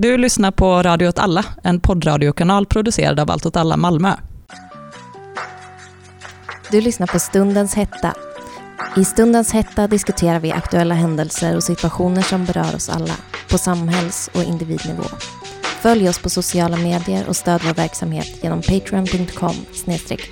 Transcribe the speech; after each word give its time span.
Du 0.00 0.16
lyssnar 0.16 0.50
på 0.50 0.82
Radio 0.82 1.08
åt 1.08 1.18
alla, 1.18 1.44
en 1.62 1.80
poddradiokanal 1.80 2.66
producerad 2.66 3.20
av 3.20 3.30
Allt 3.30 3.46
åt 3.46 3.56
alla 3.56 3.76
Malmö. 3.76 4.12
Du 6.70 6.80
lyssnar 6.80 7.06
på 7.06 7.18
Stundens 7.18 7.74
hetta. 7.74 8.14
I 8.96 9.04
Stundens 9.04 9.52
hetta 9.52 9.86
diskuterar 9.86 10.40
vi 10.40 10.52
aktuella 10.52 10.94
händelser 10.94 11.56
och 11.56 11.62
situationer 11.64 12.22
som 12.22 12.44
berör 12.44 12.74
oss 12.74 12.88
alla, 12.88 13.14
på 13.50 13.58
samhälls 13.58 14.30
och 14.34 14.42
individnivå. 14.42 15.04
Följ 15.62 16.08
oss 16.08 16.18
på 16.18 16.30
sociala 16.30 16.76
medier 16.76 17.28
och 17.28 17.36
stöd 17.36 17.60
vår 17.64 17.74
verksamhet 17.74 18.38
genom 18.42 18.62
patreon.com 18.62 19.54
snedstreck 19.72 20.30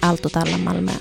Malmö. 0.65 0.93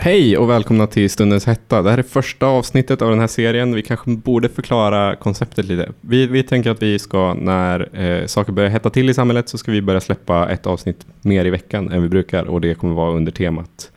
Hej 0.00 0.38
och 0.38 0.50
välkomna 0.50 0.86
till 0.86 1.10
Stundens 1.10 1.46
hetta. 1.46 1.82
Det 1.82 1.90
här 1.90 1.98
är 1.98 2.02
första 2.02 2.46
avsnittet 2.46 3.02
av 3.02 3.10
den 3.10 3.20
här 3.20 3.26
serien. 3.26 3.74
Vi 3.74 3.82
kanske 3.82 4.10
borde 4.10 4.48
förklara 4.48 5.16
konceptet 5.16 5.64
lite. 5.64 5.92
Vi, 6.00 6.26
vi 6.26 6.42
tänker 6.42 6.70
att 6.70 6.82
vi 6.82 6.98
ska, 6.98 7.34
när 7.34 8.00
eh, 8.00 8.26
saker 8.26 8.52
börjar 8.52 8.70
hetta 8.70 8.90
till 8.90 9.10
i 9.10 9.14
samhället, 9.14 9.48
så 9.48 9.58
ska 9.58 9.72
vi 9.72 9.82
börja 9.82 10.00
släppa 10.00 10.50
ett 10.50 10.66
avsnitt 10.66 11.06
mer 11.22 11.44
i 11.44 11.50
veckan 11.50 11.92
än 11.92 12.02
vi 12.02 12.08
brukar 12.08 12.44
och 12.44 12.60
det 12.60 12.74
kommer 12.74 12.94
vara 12.94 13.12
under 13.12 13.32
temat 13.32 13.90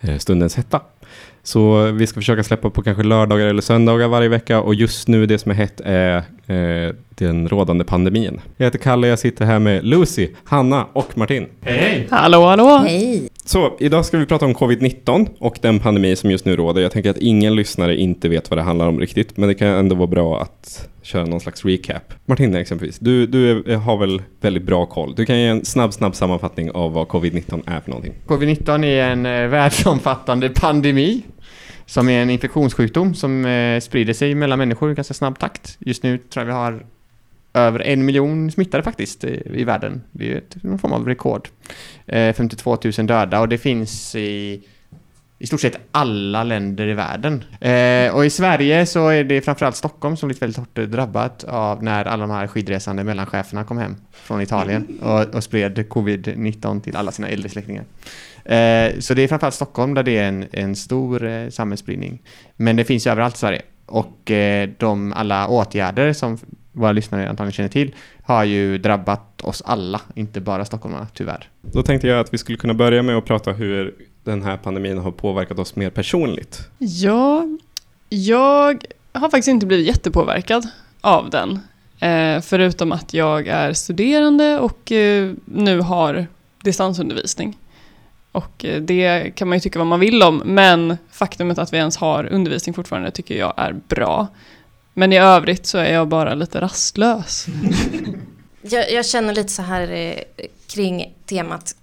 eh, 0.00 0.18
Stundens 0.18 0.56
hetta. 0.56 0.80
Så 1.42 1.82
vi 1.82 2.06
ska 2.06 2.20
försöka 2.20 2.42
släppa 2.42 2.70
på 2.70 2.82
kanske 2.82 3.02
lördagar 3.02 3.46
eller 3.46 3.62
söndagar 3.62 4.08
varje 4.08 4.28
vecka 4.28 4.60
och 4.60 4.74
just 4.74 5.08
nu 5.08 5.26
det 5.26 5.38
som 5.38 5.50
är 5.50 5.54
hett 5.54 5.80
är 5.84 6.22
eh, 6.52 6.94
den 7.14 7.48
rådande 7.48 7.84
pandemin. 7.84 8.40
Jag 8.56 8.64
heter 8.64 8.78
Kalle, 8.78 9.08
jag 9.08 9.18
sitter 9.18 9.44
här 9.44 9.58
med 9.58 9.84
Lucy, 9.84 10.28
Hanna 10.44 10.86
och 10.92 11.18
Martin. 11.18 11.46
Hej 11.60 11.78
hej! 11.78 12.06
Hallå 12.10 12.46
hallå! 12.46 12.78
Hej! 12.86 13.28
Så 13.44 13.76
idag 13.78 14.04
ska 14.04 14.18
vi 14.18 14.26
prata 14.26 14.44
om 14.44 14.54
covid-19 14.54 15.28
och 15.38 15.58
den 15.60 15.78
pandemi 15.78 16.16
som 16.16 16.30
just 16.30 16.44
nu 16.44 16.56
råder. 16.56 16.82
Jag 16.82 16.92
tänker 16.92 17.10
att 17.10 17.18
ingen 17.18 17.54
lyssnare 17.54 17.96
inte 17.96 18.28
vet 18.28 18.50
vad 18.50 18.58
det 18.58 18.62
handlar 18.62 18.88
om 18.88 19.00
riktigt, 19.00 19.36
men 19.36 19.48
det 19.48 19.54
kan 19.54 19.68
ändå 19.68 19.94
vara 19.94 20.06
bra 20.06 20.40
att 20.40 20.88
köra 21.02 21.24
någon 21.24 21.40
slags 21.40 21.64
recap. 21.64 22.14
Martin 22.26 22.54
exempelvis, 22.54 22.98
du, 22.98 23.26
du 23.26 23.76
har 23.76 23.96
väl 23.96 24.22
väldigt 24.40 24.62
bra 24.62 24.86
koll. 24.86 25.14
Du 25.14 25.26
kan 25.26 25.38
ge 25.38 25.46
en 25.46 25.64
snabb, 25.64 25.92
snabb 25.92 26.14
sammanfattning 26.14 26.70
av 26.70 26.92
vad 26.92 27.06
covid-19 27.06 27.62
är 27.66 27.80
för 27.80 27.90
någonting. 27.90 28.12
Covid-19 28.26 28.84
är 28.84 29.10
en 29.10 29.26
eh, 29.26 29.48
världsomfattande 29.48 30.48
pandemi 30.48 31.22
som 31.92 32.08
är 32.08 32.22
en 32.22 32.30
infektionssjukdom 32.30 33.14
som 33.14 33.44
eh, 33.44 33.80
sprider 33.80 34.12
sig 34.12 34.34
mellan 34.34 34.58
människor 34.58 34.92
i 34.92 34.94
ganska 34.94 35.14
snabb 35.14 35.38
takt. 35.38 35.76
Just 35.78 36.02
nu 36.02 36.18
tror 36.18 36.40
jag 36.40 36.46
vi 36.46 36.52
har 36.52 36.86
över 37.54 37.80
en 37.80 38.04
miljon 38.04 38.50
smittade 38.50 38.82
faktiskt 38.82 39.24
i, 39.24 39.42
i 39.54 39.64
världen. 39.64 40.02
Det 40.10 40.32
är 40.32 40.36
ett, 40.36 40.62
någon 40.62 40.78
form 40.78 40.92
av 40.92 41.06
rekord. 41.08 41.48
Eh, 42.06 42.34
52 42.34 42.78
000 42.98 43.06
döda 43.06 43.40
och 43.40 43.48
det 43.48 43.58
finns 43.58 44.14
i 44.14 44.62
i 45.42 45.46
stort 45.46 45.60
sett 45.60 45.78
alla 45.90 46.44
länder 46.44 46.86
i 46.86 46.94
världen. 46.94 47.44
Eh, 47.60 48.14
och 48.14 48.26
i 48.26 48.30
Sverige 48.30 48.86
så 48.86 49.08
är 49.08 49.24
det 49.24 49.40
framförallt 49.40 49.76
Stockholm 49.76 50.16
som 50.16 50.26
blivit 50.26 50.42
väldigt 50.42 50.56
hårt 50.56 50.74
drabbat 50.74 51.44
av 51.44 51.82
när 51.82 52.04
alla 52.04 52.26
de 52.26 52.30
här 52.30 52.46
skidresande 52.46 53.04
mellancheferna 53.04 53.64
kom 53.64 53.78
hem 53.78 53.96
från 54.12 54.40
Italien 54.42 54.98
och, 55.02 55.34
och 55.34 55.44
spred 55.44 55.78
covid-19 55.78 56.80
till 56.80 56.96
alla 56.96 57.12
sina 57.12 57.28
äldre 57.28 57.48
släktingar. 57.48 57.84
Eh, 58.44 58.98
så 58.98 59.14
det 59.14 59.22
är 59.22 59.28
framförallt 59.28 59.54
Stockholm 59.54 59.94
där 59.94 60.02
det 60.02 60.18
är 60.18 60.28
en, 60.28 60.46
en 60.52 60.76
stor 60.76 61.24
eh, 61.24 61.48
samhällsspridning. 61.48 62.22
Men 62.56 62.76
det 62.76 62.84
finns 62.84 63.06
ju 63.06 63.10
överallt 63.10 63.34
i 63.34 63.38
Sverige. 63.38 63.62
Och 63.86 64.30
eh, 64.30 64.68
de 64.78 65.12
alla 65.12 65.48
åtgärder 65.48 66.12
som 66.12 66.38
våra 66.72 66.92
lyssnare 66.92 67.28
antagligen 67.28 67.52
känner 67.52 67.68
till 67.68 67.94
har 68.22 68.44
ju 68.44 68.78
drabbat 68.78 69.42
oss 69.42 69.62
alla, 69.66 70.00
inte 70.14 70.40
bara 70.40 70.64
stockholmarna, 70.64 71.06
tyvärr. 71.14 71.48
Då 71.60 71.82
tänkte 71.82 72.08
jag 72.08 72.20
att 72.20 72.34
vi 72.34 72.38
skulle 72.38 72.58
kunna 72.58 72.74
börja 72.74 73.02
med 73.02 73.16
att 73.16 73.24
prata 73.24 73.52
hur 73.52 73.94
den 74.24 74.42
här 74.42 74.56
pandemin 74.56 74.98
har 74.98 75.10
påverkat 75.10 75.58
oss 75.58 75.76
mer 75.76 75.90
personligt. 75.90 76.68
Ja, 76.78 77.46
jag 78.08 78.84
har 79.12 79.30
faktiskt 79.30 79.48
inte 79.48 79.66
blivit 79.66 79.86
jättepåverkad 79.86 80.68
av 81.00 81.30
den. 81.30 81.60
Eh, 82.00 82.40
förutom 82.40 82.92
att 82.92 83.14
jag 83.14 83.46
är 83.46 83.72
studerande 83.72 84.58
och 84.58 84.92
eh, 84.92 85.32
nu 85.44 85.80
har 85.80 86.26
distansundervisning. 86.62 87.58
Och 88.32 88.64
eh, 88.64 88.82
det 88.82 89.32
kan 89.34 89.48
man 89.48 89.56
ju 89.56 89.60
tycka 89.60 89.78
vad 89.78 89.88
man 89.88 90.00
vill 90.00 90.22
om, 90.22 90.42
men 90.44 90.96
faktumet 91.10 91.58
att 91.58 91.72
vi 91.72 91.76
ens 91.76 91.96
har 91.96 92.32
undervisning 92.32 92.74
fortfarande 92.74 93.10
tycker 93.10 93.38
jag 93.38 93.54
är 93.56 93.72
bra. 93.88 94.28
Men 94.94 95.12
i 95.12 95.18
övrigt 95.18 95.66
så 95.66 95.78
är 95.78 95.92
jag 95.92 96.08
bara 96.08 96.34
lite 96.34 96.60
rastlös. 96.60 97.46
jag, 98.62 98.92
jag, 98.92 99.06
känner 99.06 99.34
lite 99.34 99.52
så 99.52 99.62
här 99.62 99.90
eh, 99.90 100.46
kring 100.66 101.14
temat 101.26 101.76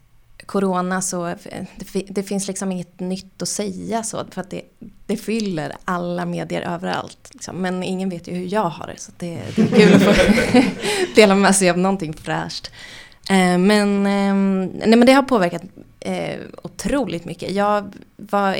corona 0.50 1.02
så 1.02 1.36
det, 1.76 2.04
det, 2.10 2.24
finns 2.24 2.48
liksom 2.48 2.72
inget 2.72 3.00
nytt 3.00 3.42
att 3.42 3.50
säga 3.50 4.04
så 4.04 4.26
för 4.32 4.42
att 4.42 4.50
det, 4.50 4.62
det 5.06 5.18
fyller 5.18 5.76
alla 5.86 6.26
medier 6.26 6.62
överallt. 6.62 7.30
Liksom. 7.34 7.56
Men 7.56 7.84
ingen 7.84 8.10
vet 8.10 8.28
ju 8.28 8.34
hur 8.34 8.54
jag 8.54 8.70
har 8.70 8.88
det 8.88 9.00
så 9.00 9.12
det, 9.18 9.42
det 9.56 9.62
är 9.62 9.68
kul 9.68 9.94
att 9.94 10.04
få 10.04 10.14
dela 11.16 11.36
med 11.36 11.56
sig 11.56 11.70
av 11.70 11.78
någonting 11.78 12.14
fräscht. 12.14 12.72
Eh, 13.30 13.58
men, 13.58 14.06
ehm, 14.06 14.66
nej, 14.66 14.96
men 14.96 15.06
det 15.06 15.14
har 15.14 15.24
påverkat 15.24 15.62
eh, 16.00 16.40
otroligt 16.64 17.26
mycket. 17.26 17.52
Jag 17.52 17.94
var 18.18 18.58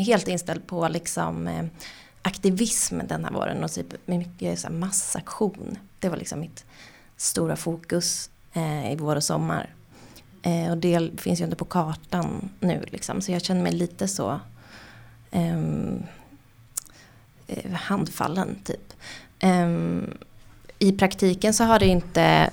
helt 0.00 0.28
inställd 0.28 0.66
på 0.66 0.88
liksom 0.88 1.48
eh, 1.48 1.64
aktivism 2.22 3.00
den 3.08 3.24
här 3.24 3.32
våren 3.32 3.64
och 3.64 3.72
typ 3.72 4.06
mycket 4.06 4.58
så 4.58 4.68
här, 4.68 4.74
massaktion. 4.74 5.78
Det 5.98 6.08
var 6.08 6.16
liksom 6.16 6.40
mitt 6.40 6.64
stora 7.16 7.56
fokus 7.56 8.30
eh, 8.52 8.92
i 8.92 8.96
vår 8.96 9.16
och 9.16 9.24
sommar. 9.24 9.70
Eh, 10.42 10.70
och 10.70 10.76
det 10.76 11.20
finns 11.20 11.40
ju 11.40 11.44
inte 11.44 11.56
på 11.56 11.64
kartan 11.64 12.48
nu 12.60 12.84
liksom. 12.90 13.20
Så 13.20 13.32
jag 13.32 13.42
känner 13.42 13.62
mig 13.62 13.72
lite 13.72 14.08
så 14.08 14.40
ehm, 15.30 16.02
eh, 17.46 17.72
handfallen 17.72 18.56
typ. 18.64 18.92
Ehm, 19.40 20.10
I 20.78 20.92
praktiken 20.92 21.54
så 21.54 21.64
har 21.64 21.78
det 21.78 21.86
inte 21.86 22.50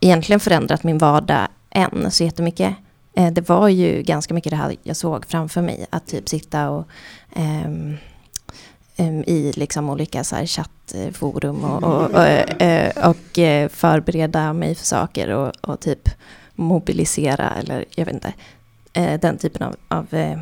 egentligen 0.00 0.40
förändrat 0.40 0.84
min 0.84 0.98
vardag 0.98 1.48
än 1.70 2.10
så 2.10 2.24
jättemycket. 2.24 2.76
Eh, 3.14 3.32
det 3.32 3.48
var 3.48 3.68
ju 3.68 4.02
ganska 4.02 4.34
mycket 4.34 4.50
det 4.50 4.56
här 4.56 4.76
jag 4.82 4.96
såg 4.96 5.26
framför 5.26 5.62
mig. 5.62 5.86
Att 5.90 6.06
typ 6.06 6.28
sitta 6.28 6.70
och 6.70 6.88
um, 7.36 7.96
um, 8.96 9.24
i 9.26 9.52
liksom 9.56 9.90
olika 9.90 10.24
så 10.24 10.36
här 10.36 10.46
chattforum 10.46 11.64
och, 11.64 11.82
och, 11.82 12.10
och, 12.10 12.26
eh, 12.62 13.08
och, 13.08 13.38
eh, 13.38 13.68
förbereda 13.68 14.52
mig 14.52 14.74
för 14.74 14.84
saker 14.84 15.28
och, 15.28 15.52
och 15.60 15.80
typ 15.80 16.08
mobilisera 16.56 17.50
eller 17.50 17.84
jag 17.94 18.04
vet 18.04 18.14
inte, 18.14 18.32
eh, 18.92 19.20
den 19.20 19.38
typen 19.38 19.62
av, 19.62 19.76
av 19.88 20.14
eh, 20.14 20.38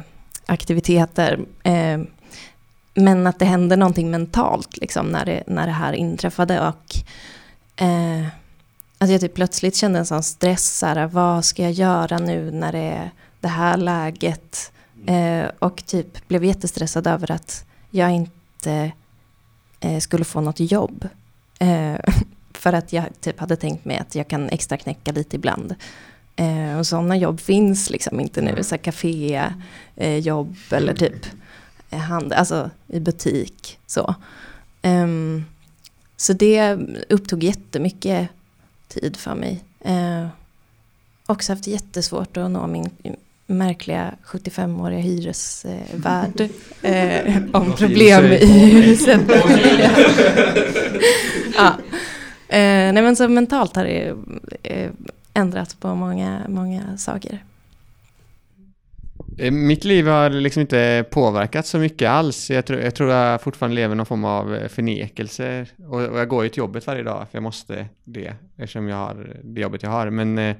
aktiviteter. 0.46 1.40
Eh, 1.62 2.00
men 2.94 3.26
att 3.26 3.38
det 3.38 3.44
hände 3.44 3.76
någonting 3.76 4.10
mentalt 4.10 4.76
liksom 4.76 5.06
när 5.06 5.24
det, 5.24 5.42
när 5.46 5.66
det 5.66 5.72
här 5.72 5.92
inträffade 5.92 6.68
och 6.68 6.96
eh, 7.84 8.26
alltså 8.98 9.12
jag 9.12 9.20
typ 9.20 9.34
plötsligt 9.34 9.76
kände 9.76 9.98
en 9.98 10.06
sån 10.06 10.22
stress, 10.22 10.78
så 10.78 10.86
här, 10.86 11.06
vad 11.06 11.44
ska 11.44 11.62
jag 11.62 11.72
göra 11.72 12.18
nu 12.18 12.50
när 12.50 12.72
det 12.72 12.78
är 12.78 13.10
det 13.40 13.48
här 13.48 13.76
läget? 13.76 14.72
Eh, 15.06 15.46
och 15.58 15.86
typ 15.86 16.28
blev 16.28 16.44
jättestressad 16.44 17.06
över 17.06 17.30
att 17.30 17.64
jag 17.90 18.10
inte 18.10 18.92
eh, 19.80 19.98
skulle 19.98 20.24
få 20.24 20.40
något 20.40 20.60
jobb. 20.60 21.08
För 22.64 22.72
att 22.72 22.92
jag 22.92 23.04
typ 23.20 23.40
hade 23.40 23.56
tänkt 23.56 23.84
mig 23.84 23.98
att 23.98 24.14
jag 24.14 24.28
kan 24.28 24.48
extra 24.48 24.76
knäcka 24.76 25.12
lite 25.12 25.36
ibland. 25.36 25.74
Eh, 26.36 26.78
och 26.78 26.86
sådana 26.86 27.16
jobb 27.16 27.40
finns 27.40 27.90
liksom 27.90 28.20
inte 28.20 28.42
nu. 28.42 28.62
Så 28.62 28.78
kaféjobb 28.78 30.56
eh, 30.70 30.78
eller 30.78 30.94
typ 30.94 31.26
eh, 31.90 31.98
hand, 31.98 32.32
alltså 32.32 32.70
i 32.88 33.00
butik. 33.00 33.78
Så. 33.86 34.14
Um, 34.82 35.44
så 36.16 36.32
det 36.32 36.78
upptog 37.08 37.44
jättemycket 37.44 38.28
tid 38.88 39.16
för 39.16 39.34
mig. 39.34 39.64
Eh, 39.80 40.26
också 41.26 41.52
haft 41.52 41.66
jättesvårt 41.66 42.36
att 42.36 42.50
nå 42.50 42.66
min 42.66 42.90
märkliga 43.46 44.14
75-åriga 44.26 45.00
hyresvärd 45.00 46.40
eh, 46.82 47.42
om 47.52 47.72
problem 47.72 48.24
i 48.24 48.46
huset. 48.46 49.20
ja. 51.56 51.74
Eh, 52.48 52.92
nej 52.92 53.02
men 53.02 53.16
så 53.16 53.28
mentalt 53.28 53.76
har 53.76 53.84
det 53.84 54.14
eh, 54.62 54.90
ändrats 55.34 55.74
på 55.74 55.94
många, 55.94 56.42
många 56.48 56.96
saker. 56.96 57.44
Eh, 59.38 59.52
mitt 59.52 59.84
liv 59.84 60.06
har 60.06 60.30
liksom 60.30 60.60
inte 60.60 61.04
påverkats 61.10 61.70
så 61.70 61.78
mycket 61.78 62.10
alls. 62.10 62.50
Jag 62.50 62.66
tror, 62.66 62.80
jag 62.80 62.94
tror 62.94 63.10
jag 63.10 63.42
fortfarande 63.42 63.74
lever 63.74 63.94
någon 63.94 64.06
form 64.06 64.24
av 64.24 64.54
eh, 64.54 64.68
förnekelse. 64.68 65.66
Och, 65.88 66.00
och, 66.00 66.18
jag 66.18 66.28
går 66.28 66.42
ju 66.42 66.48
till 66.48 66.58
jobbet 66.58 66.86
varje 66.86 67.02
dag 67.02 67.26
för 67.30 67.36
jag 67.36 67.42
måste 67.42 67.86
det 68.04 68.34
eftersom 68.56 68.88
jag 68.88 68.96
har 68.96 69.36
det 69.42 69.60
jobbet 69.60 69.82
jag 69.82 69.90
har. 69.90 70.10
Men, 70.10 70.38
eh, 70.38 70.56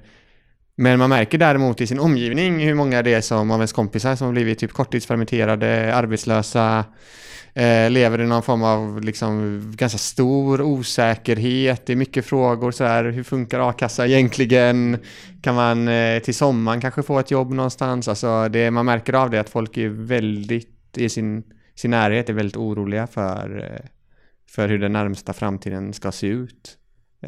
men 0.77 0.99
man 0.99 1.11
märker 1.11 1.39
däremot 1.39 1.81
i 1.81 1.87
sin 1.87 2.01
omgivning 2.01 2.59
hur 2.59 2.75
många 2.75 3.03
det 3.03 3.15
är 3.15 3.21
som 3.21 3.51
av 3.51 3.59
ens 3.59 3.73
kompisar 3.73 4.17
som 4.17 4.27
har 4.27 4.33
blivit 4.33 4.59
typ 4.59 4.73
korttidspermitterade, 4.73 5.95
arbetslösa, 5.95 6.85
eh, 7.55 7.91
lever 7.91 8.21
i 8.21 8.27
någon 8.27 8.43
form 8.43 8.63
av 8.63 9.01
liksom 9.01 9.63
ganska 9.77 9.99
stor 9.99 10.61
osäkerhet. 10.61 11.87
Det 11.87 11.93
är 11.93 11.97
mycket 11.97 12.27
frågor 12.27 12.71
så 12.71 12.85
här, 12.85 13.05
hur 13.05 13.23
funkar 13.23 13.69
a-kassa 13.71 14.07
egentligen? 14.07 14.99
Kan 15.43 15.55
man 15.55 15.89
eh, 15.89 16.23
till 16.23 16.35
sommaren 16.35 16.81
kanske 16.81 17.03
få 17.03 17.19
ett 17.19 17.31
jobb 17.31 17.53
någonstans? 17.53 18.09
Alltså 18.09 18.49
det, 18.49 18.71
man 18.71 18.87
märker 18.87 19.13
av 19.13 19.31
det 19.31 19.41
att 19.41 19.51
folk 19.51 19.77
är 19.77 19.89
väldigt, 19.89 20.99
i 20.99 21.09
sin, 21.09 21.43
sin 21.75 21.91
närhet 21.91 22.29
är 22.29 22.33
väldigt 22.33 22.57
oroliga 22.57 23.07
för, 23.07 23.71
eh, 23.73 23.89
för 24.51 24.69
hur 24.69 24.79
den 24.79 24.93
närmsta 24.93 25.33
framtiden 25.33 25.93
ska 25.93 26.13
se 26.13 26.27
ut. 26.27 26.79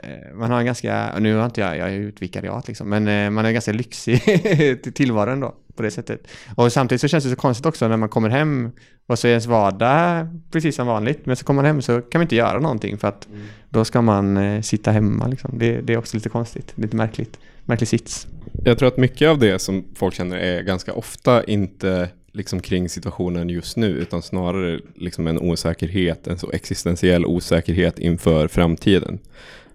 Eh, 0.02 0.34
Man 0.34 0.50
har 0.50 0.58
en 0.58 0.66
ganska, 0.66 1.18
nu 1.18 1.36
har 1.36 1.44
inte 1.44 1.60
jag, 1.60 1.76
jag 1.76 1.88
är 1.88 1.92
ju 1.92 2.08
ett 2.08 2.22
vikariat 2.22 2.68
liksom, 2.68 2.88
men 2.88 3.08
eh, 3.08 3.30
man 3.30 3.46
är 3.46 3.52
ganska 3.52 3.72
lyxig 3.72 4.22
till 4.82 4.92
tillvaron 4.92 5.40
då 5.40 5.54
på 5.76 5.82
det 5.82 5.90
sättet. 5.90 6.28
Och 6.54 6.72
samtidigt 6.72 7.00
så 7.00 7.08
känns 7.08 7.24
det 7.24 7.30
så 7.30 7.36
konstigt 7.36 7.66
också 7.66 7.88
när 7.88 7.96
man 7.96 8.08
kommer 8.08 8.28
hem 8.28 8.70
och 9.06 9.18
så 9.18 9.26
är 9.26 9.30
ens 9.30 9.46
vardag 9.46 10.28
precis 10.52 10.76
som 10.76 10.86
vanligt, 10.86 11.26
men 11.26 11.36
så 11.36 11.44
kommer 11.44 11.62
man 11.62 11.64
hem 11.64 11.82
så 11.82 12.00
kan 12.00 12.18
man 12.18 12.22
inte 12.22 12.36
göra 12.36 12.60
någonting 12.60 12.98
för 12.98 13.08
att 13.08 13.28
då 13.68 13.84
ska 13.84 14.02
man 14.02 14.36
eh, 14.36 14.60
sitta 14.60 14.90
hemma 14.90 15.26
liksom. 15.26 15.58
Det, 15.58 15.80
det 15.80 15.92
är 15.92 15.98
också 15.98 16.16
lite 16.16 16.28
konstigt, 16.28 16.72
lite 16.74 16.96
märkligt, 16.96 17.38
märklig 17.64 17.88
sits. 17.88 18.26
Jag 18.64 18.78
tror 18.78 18.88
att 18.88 18.96
mycket 18.96 19.28
av 19.28 19.38
det 19.38 19.58
som 19.58 19.84
folk 19.94 20.14
känner 20.14 20.36
är 20.36 20.62
ganska 20.62 20.92
ofta 20.92 21.44
inte 21.44 22.08
liksom 22.32 22.60
kring 22.60 22.88
situationen 22.88 23.48
just 23.48 23.76
nu, 23.76 23.86
utan 23.88 24.22
snarare 24.22 24.80
liksom 24.94 25.26
en 25.26 25.38
osäkerhet, 25.38 26.26
en 26.26 26.38
så 26.38 26.50
existentiell 26.50 27.26
osäkerhet 27.26 27.98
inför 27.98 28.48
framtiden. 28.48 29.18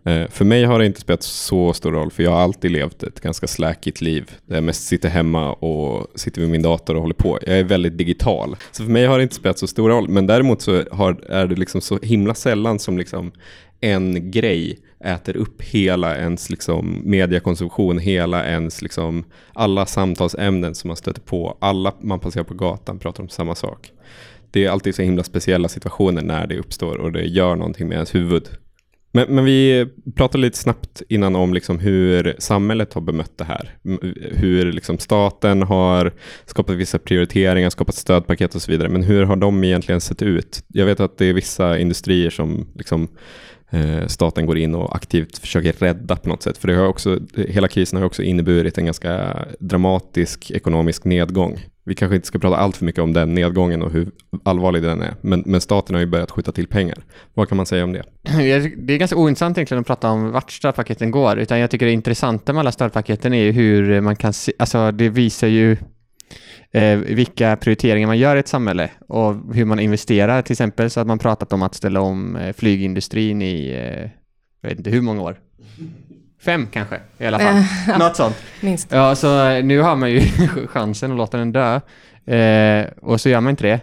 Eh, 0.04 0.28
för 0.30 0.46
mig 0.46 0.64
har 0.64 0.80
det 0.80 0.86
inte 0.86 1.02
spelat 1.02 1.24
så 1.24 1.74
stor 1.74 1.92
roll, 1.92 2.12
för 2.12 2.24
jag 2.24 2.32
har 2.32 2.40
alltid 2.40 2.72
levt 2.72 3.04
ett 3.04 3.22
ganska 3.22 3.48
släkigt 3.48 4.02
liv, 4.02 4.32
där 4.46 4.56
jag 4.56 4.64
mest 4.64 4.88
sitter 4.88 5.10
hemma 5.10 5.54
och 5.54 6.08
sitter 6.16 6.42
vid 6.42 6.50
min 6.50 6.62
dator 6.62 6.96
och 6.96 7.02
håller 7.02 7.16
på. 7.16 7.40
Jag 7.42 7.60
är 7.60 7.64
väldigt 7.64 7.98
digital, 7.98 8.56
så 8.72 8.84
för 8.84 8.92
mig 8.92 9.06
har 9.06 9.18
det 9.18 9.24
inte 9.24 9.36
spelat 9.36 9.60
så 9.60 9.68
stor 9.68 9.90
roll, 9.90 10.10
men 10.10 10.28
däremot 10.28 10.62
så 10.62 10.84
har, 10.92 11.32
är 11.32 11.48
det 11.48 11.56
liksom 11.56 11.82
så 11.82 12.00
himla 12.02 12.34
sällan 12.34 12.80
som 12.80 12.98
liksom 12.98 13.32
en 13.82 14.32
grej 14.32 14.80
äter 15.04 15.38
upp 15.38 15.62
hela 15.62 16.18
ens 16.18 16.50
liksom 16.50 17.02
mediekonsumtion, 17.04 18.00
hela 18.00 18.46
ens 18.46 18.82
liksom 18.82 19.24
alla 19.54 19.86
samtalsämnen 19.86 20.76
som 20.76 20.88
man 20.88 20.98
stöter 20.98 21.22
på, 21.22 21.58
alla 21.62 21.94
man 22.02 22.20
passerar 22.20 22.44
på 22.44 22.54
gatan 22.54 23.00
pratar 23.00 23.24
om 23.24 23.30
samma 23.30 23.56
sak. 23.56 23.92
Det 24.52 24.66
är 24.66 24.70
alltid 24.70 24.96
så 24.96 25.02
himla 25.02 25.24
speciella 25.24 25.68
situationer 25.68 26.22
när 26.22 26.48
det 26.48 26.60
uppstår 26.60 26.98
och 26.98 27.12
det 27.12 27.24
gör 27.24 27.56
någonting 27.56 27.88
med 27.88 27.96
ens 27.96 28.16
huvud. 28.16 28.50
Men, 29.12 29.36
men 29.36 29.46
vi 29.46 29.88
pratade 30.16 30.42
lite 30.42 30.58
snabbt 30.58 31.02
innan 31.10 31.36
om 31.36 31.54
liksom 31.54 31.80
hur 31.80 32.36
samhället 32.40 32.94
har 32.94 33.02
bemött 33.02 33.38
det 33.38 33.44
här. 33.44 33.76
Hur 34.32 34.72
liksom 34.72 34.98
staten 34.98 35.62
har 35.62 36.14
skapat 36.46 36.76
vissa 36.76 37.00
prioriteringar, 37.00 37.70
skapat 37.70 37.96
stödpaket 37.96 38.56
och 38.56 38.62
så 38.62 38.72
vidare. 38.72 38.90
Men 38.90 39.04
hur 39.04 39.24
har 39.24 39.36
de 39.36 39.64
egentligen 39.64 40.02
sett 40.02 40.22
ut? 40.22 40.64
Jag 40.68 40.86
vet 40.86 41.00
att 41.00 41.18
det 41.18 41.26
är 41.26 41.34
vissa 41.34 41.80
industrier 41.80 42.30
som 42.30 42.68
liksom, 42.76 43.08
eh, 43.70 44.08
staten 44.08 44.46
går 44.46 44.58
in 44.58 44.76
och 44.76 44.96
aktivt 44.96 45.38
försöker 45.38 45.74
rädda 45.74 46.16
på 46.16 46.30
något 46.30 46.44
sätt. 46.44 46.58
För 46.58 46.68
det 46.68 46.76
har 46.76 46.88
också, 46.88 47.20
hela 47.48 47.68
krisen 47.68 48.00
har 48.00 48.06
också 48.06 48.24
inneburit 48.24 48.78
en 48.78 48.86
ganska 48.86 49.46
dramatisk 49.60 50.52
ekonomisk 50.52 51.04
nedgång. 51.06 51.60
Vi 51.92 51.96
kanske 51.96 52.16
inte 52.16 52.28
ska 52.28 52.40
prata 52.40 52.58
allt 52.58 52.78
för 52.78 52.86
mycket 52.86 53.02
om 53.02 53.14
den 53.14 53.34
nedgången 53.34 53.82
och 53.82 53.92
hur 53.92 54.12
allvarlig 54.44 54.84
den 54.84 55.02
är. 55.02 55.16
Men, 55.22 55.44
men 55.46 55.62
staten 55.62 55.96
har 55.96 56.00
ju 56.00 56.06
börjat 56.06 56.32
skjuta 56.32 56.52
till 56.52 56.68
pengar. 56.68 56.98
Vad 57.34 57.50
kan 57.50 57.58
man 57.58 57.66
säga 57.66 57.84
om 57.84 57.94
det? 57.94 58.04
Det 58.78 58.94
är 58.94 58.98
ganska 58.98 59.18
ointressant 59.18 59.58
egentligen 59.58 59.82
att 59.82 59.88
prata 59.88 60.10
om 60.10 60.32
vart 60.32 60.52
stödpaketen 60.52 61.12
går, 61.12 61.40
utan 61.40 61.60
jag 61.60 61.72
tycker 61.72 61.86
det 61.86 61.92
intressanta 61.92 62.54
med 62.54 62.60
alla 62.60 62.72
stödpaketen 62.72 63.34
är 63.34 63.44
ju 63.44 63.52
hur 63.52 64.02
man 64.02 64.16
kan 64.16 64.34
se, 64.34 64.54
alltså 64.60 64.92
det 64.92 65.10
visar 65.10 65.48
ju 65.48 65.78
eh, 66.72 66.98
vilka 66.98 67.56
prioriteringar 67.56 68.08
man 68.08 68.18
gör 68.18 68.36
i 68.36 68.40
ett 68.40 68.48
samhälle 68.48 68.90
och 69.08 69.36
hur 69.54 69.66
man 69.66 69.80
investerar 69.80 70.42
till 70.42 70.54
exempel 70.54 70.90
så 70.90 71.00
att 71.00 71.08
man 71.08 71.20
pratat 71.20 71.54
om 71.54 71.62
att 71.62 71.76
ställa 71.76 72.02
om 72.02 72.36
eh, 72.36 72.54
flygindustrin 72.54 73.42
i, 73.42 73.70
eh, 73.70 74.10
jag 74.62 74.70
vet 74.70 74.78
inte 74.78 74.90
hur 74.90 75.02
många 75.02 75.22
år. 75.22 75.40
Fem 76.42 76.68
kanske 76.72 77.00
i 77.18 77.26
alla 77.26 77.40
fall. 77.40 77.56
Eh, 77.58 78.00
Något 78.00 78.16
sånt. 78.16 78.36
Minst. 78.62 78.88
Ja, 78.92 79.16
så 79.16 79.50
eh, 79.50 79.64
nu 79.64 79.80
har 79.80 79.96
man 79.96 80.12
ju 80.12 80.22
chansen 80.68 81.12
att 81.12 81.18
låta 81.18 81.38
den 81.38 81.52
dö. 81.52 81.80
Eh, 82.36 82.86
och 83.02 83.22
så 83.22 83.30
gör 83.30 83.42
man 83.42 83.50
inte 83.50 83.64
det. 83.64 83.80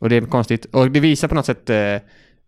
Och 0.00 0.08
det 0.08 0.16
är 0.16 0.20
konstigt. 0.20 0.64
Och 0.64 0.90
det 0.90 1.00
visar 1.00 1.28
på 1.28 1.34
något 1.34 1.46
sätt 1.46 1.70
eh, 1.70 1.96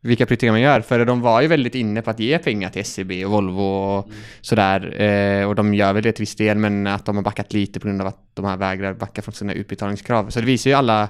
vilka 0.00 0.26
prioriteringar 0.26 0.52
man 0.52 0.60
gör. 0.60 0.80
För 0.80 1.04
de 1.04 1.20
var 1.20 1.40
ju 1.40 1.48
väldigt 1.48 1.74
inne 1.74 2.02
på 2.02 2.10
att 2.10 2.20
ge 2.20 2.38
pengar 2.38 2.70
till 2.70 2.80
SCB 2.80 3.24
och 3.24 3.30
Volvo 3.30 3.62
och 3.62 4.10
sådär. 4.40 5.02
Eh, 5.02 5.48
och 5.48 5.54
de 5.54 5.74
gör 5.74 5.92
väl 5.92 6.02
det 6.02 6.12
till 6.12 6.22
viss 6.22 6.36
del, 6.36 6.58
men 6.58 6.86
att 6.86 7.06
de 7.06 7.16
har 7.16 7.22
backat 7.22 7.52
lite 7.52 7.80
på 7.80 7.86
grund 7.86 8.00
av 8.00 8.06
att 8.06 8.18
de 8.34 8.44
här 8.44 8.56
vägrar 8.56 8.94
backa 8.94 9.22
från 9.22 9.34
sina 9.34 9.52
utbetalningskrav. 9.52 10.30
Så 10.30 10.40
det 10.40 10.46
visar 10.46 10.70
ju 10.70 10.76
alla, 10.76 11.08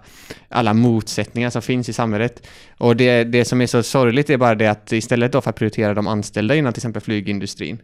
alla 0.48 0.74
motsättningar 0.74 1.50
som 1.50 1.62
finns 1.62 1.88
i 1.88 1.92
samhället. 1.92 2.46
Och 2.78 2.96
det, 2.96 3.24
det 3.24 3.44
som 3.44 3.60
är 3.60 3.66
så 3.66 3.82
sorgligt 3.82 4.30
är 4.30 4.36
bara 4.36 4.54
det 4.54 4.66
att 4.66 4.92
istället 4.92 5.32
då 5.32 5.40
för 5.40 5.50
att 5.50 5.56
prioritera 5.56 5.94
de 5.94 6.06
anställda 6.06 6.54
inom 6.54 6.72
till 6.72 6.80
exempel 6.80 7.02
flygindustrin 7.02 7.78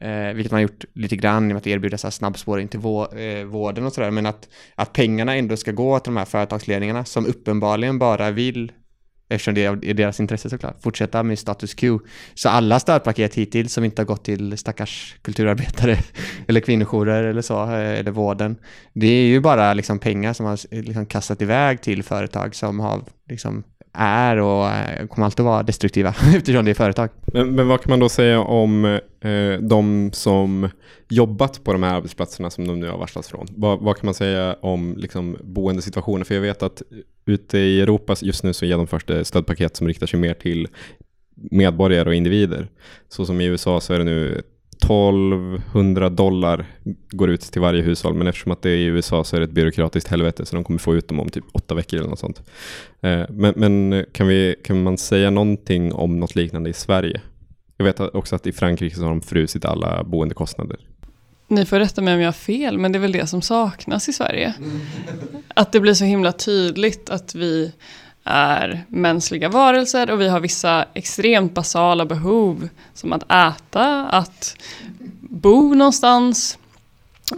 Eh, 0.00 0.34
vilket 0.34 0.52
man 0.52 0.56
har 0.58 0.62
gjort 0.62 0.84
lite 0.94 1.16
grann 1.16 1.42
genom 1.42 1.56
att 1.56 1.66
erbjuda 1.66 1.98
så 1.98 2.06
här 2.06 2.12
snabbspår 2.12 2.60
in 2.60 2.68
till 2.68 2.80
vå- 2.80 3.18
eh, 3.18 3.44
vården 3.44 3.86
och 3.86 3.92
sådär. 3.92 4.10
Men 4.10 4.26
att, 4.26 4.48
att 4.74 4.92
pengarna 4.92 5.36
ändå 5.36 5.56
ska 5.56 5.72
gå 5.72 5.98
till 5.98 6.12
de 6.12 6.16
här 6.16 6.24
företagsledningarna 6.24 7.04
som 7.04 7.26
uppenbarligen 7.26 7.98
bara 7.98 8.30
vill, 8.30 8.72
eftersom 9.28 9.54
det 9.54 9.64
är 9.64 9.84
i 9.84 9.92
deras 9.92 10.20
intresse 10.20 10.50
såklart, 10.50 10.82
fortsätta 10.82 11.22
med 11.22 11.38
status 11.38 11.74
quo. 11.74 12.00
Så 12.34 12.48
alla 12.48 12.80
stödpaket 12.80 13.34
hittills 13.34 13.72
som 13.72 13.84
inte 13.84 14.02
har 14.02 14.06
gått 14.06 14.24
till 14.24 14.58
stackars 14.58 15.16
kulturarbetare 15.22 15.98
eller 16.48 16.60
kvinnojourer 16.60 17.24
eller 17.24 17.42
så, 17.42 17.62
eh, 17.62 17.98
eller 17.98 18.10
vården. 18.10 18.56
Det 18.92 19.06
är 19.06 19.26
ju 19.26 19.40
bara 19.40 19.74
liksom 19.74 19.98
pengar 19.98 20.32
som 20.32 20.46
har 20.46 20.74
liksom 20.82 21.06
kastat 21.06 21.42
iväg 21.42 21.82
till 21.82 22.02
företag 22.02 22.54
som 22.54 22.80
har 22.80 23.02
liksom 23.28 23.64
är 23.92 24.36
och 24.36 24.68
eh, 24.68 25.06
kommer 25.06 25.24
alltid 25.24 25.44
vara 25.44 25.62
destruktiva 25.62 26.08
eftersom 26.36 26.64
det 26.64 26.70
är 26.70 26.74
företag. 26.74 27.10
Men, 27.32 27.54
men 27.54 27.68
vad 27.68 27.82
kan 27.82 27.90
man 27.90 28.00
då 28.00 28.08
säga 28.08 28.40
om 28.40 28.84
eh, 29.20 29.52
de 29.60 30.10
som 30.12 30.68
jobbat 31.08 31.64
på 31.64 31.72
de 31.72 31.82
här 31.82 31.94
arbetsplatserna 31.94 32.50
som 32.50 32.68
de 32.68 32.80
nu 32.80 32.88
har 32.88 32.98
varslats 32.98 33.28
från? 33.28 33.46
Vad, 33.50 33.80
vad 33.80 33.96
kan 33.96 34.06
man 34.06 34.14
säga 34.14 34.56
om 34.60 34.94
liksom, 34.96 35.36
boendesituationen? 35.40 36.24
För 36.24 36.34
jag 36.34 36.42
vet 36.42 36.62
att 36.62 36.82
ute 37.26 37.58
i 37.58 37.80
Europa 37.80 38.14
just 38.20 38.44
nu 38.44 38.52
så 38.52 38.66
genomförs 38.66 39.04
det 39.04 39.24
stödpaket 39.24 39.76
som 39.76 39.88
riktar 39.88 40.06
sig 40.06 40.20
mer 40.20 40.34
till 40.34 40.68
medborgare 41.34 42.08
och 42.08 42.14
individer. 42.14 42.68
Så 43.08 43.26
som 43.26 43.40
i 43.40 43.44
USA 43.44 43.80
så 43.80 43.94
är 43.94 43.98
det 43.98 44.04
nu 44.04 44.42
1200 44.82 46.08
dollar 46.08 46.66
går 47.10 47.30
ut 47.30 47.40
till 47.40 47.60
varje 47.60 47.82
hushåll, 47.82 48.14
men 48.14 48.26
eftersom 48.26 48.52
att 48.52 48.62
det 48.62 48.70
är 48.70 48.76
i 48.76 48.84
USA 48.84 49.24
så 49.24 49.36
är 49.36 49.40
det 49.40 49.44
ett 49.44 49.50
byråkratiskt 49.50 50.10
helvete, 50.10 50.46
så 50.46 50.56
de 50.56 50.64
kommer 50.64 50.78
få 50.78 50.94
ut 50.94 51.08
dem 51.08 51.20
om 51.20 51.28
typ 51.28 51.44
åtta 51.52 51.74
veckor 51.74 51.98
eller 51.98 52.10
något 52.10 52.18
sånt. 52.18 52.42
Eh, 53.00 53.22
men, 53.28 53.54
men 53.56 53.92
eh, 53.92 54.04
kan, 54.12 54.26
vi, 54.26 54.56
kan 54.64 54.82
man 54.82 54.98
säga 54.98 55.30
någonting 55.30 55.92
om 55.92 56.20
något 56.20 56.34
liknande 56.34 56.70
i 56.70 56.72
Sverige? 56.72 57.20
Jag 57.76 57.84
vet 57.84 58.00
också 58.00 58.36
att 58.36 58.46
i 58.46 58.52
Frankrike 58.52 58.96
så 58.96 59.02
har 59.02 59.08
de 59.08 59.20
frusit 59.20 59.64
alla 59.64 60.04
boendekostnader. 60.04 60.78
Ni 61.48 61.66
får 61.66 61.78
rätta 61.78 62.00
mig 62.00 62.14
om 62.14 62.20
jag 62.20 62.26
har 62.26 62.32
fel, 62.32 62.78
men 62.78 62.92
det 62.92 62.98
är 62.98 63.00
väl 63.00 63.12
det 63.12 63.26
som 63.26 63.42
saknas 63.42 64.08
i 64.08 64.12
Sverige. 64.12 64.54
Att 65.54 65.72
det 65.72 65.80
blir 65.80 65.94
så 65.94 66.04
himla 66.04 66.32
tydligt 66.32 67.10
att 67.10 67.34
vi 67.34 67.72
är 68.30 68.84
mänskliga 68.88 69.48
varelser 69.48 70.10
och 70.10 70.20
vi 70.20 70.28
har 70.28 70.40
vissa 70.40 70.84
extremt 70.94 71.54
basala 71.54 72.04
behov 72.04 72.68
som 72.94 73.12
att 73.12 73.22
äta, 73.22 74.06
att 74.06 74.56
bo 75.20 75.74
någonstans 75.74 76.58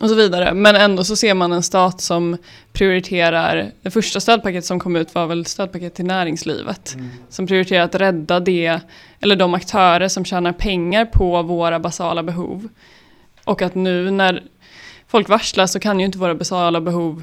och 0.01 0.09
så 0.09 0.15
vidare. 0.15 0.55
Men 0.55 0.77
ändå 0.77 1.05
så 1.05 1.17
ser 1.17 1.35
man 1.35 1.53
en 1.53 1.63
stat 1.63 2.01
som 2.01 2.37
prioriterar, 2.73 3.73
det 3.83 3.91
första 3.91 4.21
stödpaketet 4.21 4.65
som 4.65 4.81
kom 4.81 4.97
ut 4.97 5.15
var 5.15 5.27
väl 5.27 5.47
stödpaket 5.47 5.95
till 5.95 6.05
näringslivet, 6.05 6.97
som 7.29 7.47
prioriterar 7.47 7.85
att 7.85 7.95
rädda 7.95 8.41
det, 8.41 8.81
eller 9.21 9.37
de 9.37 9.55
aktörer 9.55 10.09
som 10.09 10.25
tjänar 10.25 10.53
pengar 10.53 11.05
på 11.05 11.43
våra 11.43 11.81
basala 11.81 12.23
behov. 12.23 12.69
Och 13.45 13.63
att 13.63 13.75
nu 13.75 14.11
när 14.11 14.43
folk 15.09 15.29
varslas 15.29 15.73
så 15.73 15.81
kan 15.81 16.01
ju 16.01 16.07
inte 16.07 16.19
våra 16.19 16.35
basala 16.35 16.81
behov 16.81 17.23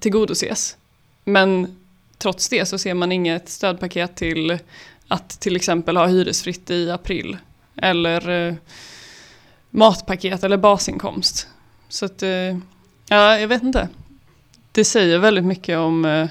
tillgodoses. 0.00 0.76
Men 1.24 1.76
trots 2.22 2.48
det 2.48 2.66
så 2.66 2.78
ser 2.78 2.94
man 2.94 3.12
inget 3.12 3.48
stödpaket 3.48 4.16
till 4.16 4.58
att 5.08 5.28
till 5.40 5.56
exempel 5.56 5.96
ha 5.96 6.06
hyresfritt 6.06 6.70
i 6.70 6.90
april. 6.90 7.36
Eller 7.76 8.48
eh, 8.48 8.54
matpaket 9.70 10.44
eller 10.44 10.56
basinkomst. 10.56 11.48
Så 11.88 12.04
att, 12.04 12.22
eh, 12.22 12.58
ja, 13.08 13.38
jag 13.38 13.48
vet 13.48 13.62
inte. 13.62 13.88
Det 14.72 14.84
säger 14.84 15.18
väldigt 15.18 15.44
mycket 15.44 15.78
om 15.78 16.04
eh, 16.04 16.28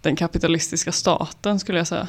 den 0.00 0.16
kapitalistiska 0.16 0.92
staten 0.92 1.60
skulle 1.60 1.78
jag 1.78 1.86
säga. 1.86 2.08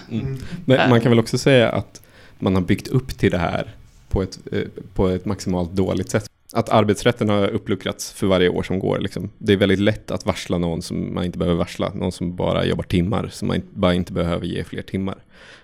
Men 0.66 0.90
man 0.90 1.02
kan 1.02 1.12
väl 1.12 1.20
också 1.20 1.38
säga 1.38 1.72
att 1.72 2.02
man 2.40 2.56
har 2.56 2.62
byggt 2.62 2.88
upp 2.88 3.18
till 3.18 3.32
det 3.32 3.38
här 3.38 3.76
på 4.10 4.24
ett, 4.24 4.40
eh, 4.52 4.62
på 4.94 5.08
ett 5.08 5.26
maximalt 5.26 5.72
dåligt 5.72 6.10
sätt. 6.10 6.30
Att 6.56 6.70
arbetsrätten 6.70 7.30
har 7.30 7.48
uppluckrats 7.48 8.14
för 8.14 8.28
varje 8.28 8.50
år 8.50 8.64
som 8.64 8.80
går. 8.80 9.00
Liksom. 9.00 9.30
Det 9.38 9.54
är 9.54 9.58
väldigt 9.58 9.80
lätt 9.80 10.12
att 10.12 10.26
varsla 10.26 10.58
någon 10.58 10.82
som 10.82 11.14
man 11.14 11.26
inte 11.26 11.38
behöver 11.38 11.58
varsla. 11.58 11.92
Någon 11.94 12.12
som 12.12 12.36
bara 12.36 12.66
jobbar 12.66 12.84
timmar, 12.84 13.28
som 13.32 13.48
man 13.48 13.56
inte- 13.56 13.68
bara 13.74 13.94
inte 13.94 14.14
behöver 14.14 14.46
ge 14.46 14.64
fler 14.64 14.82
timmar. 14.82 15.18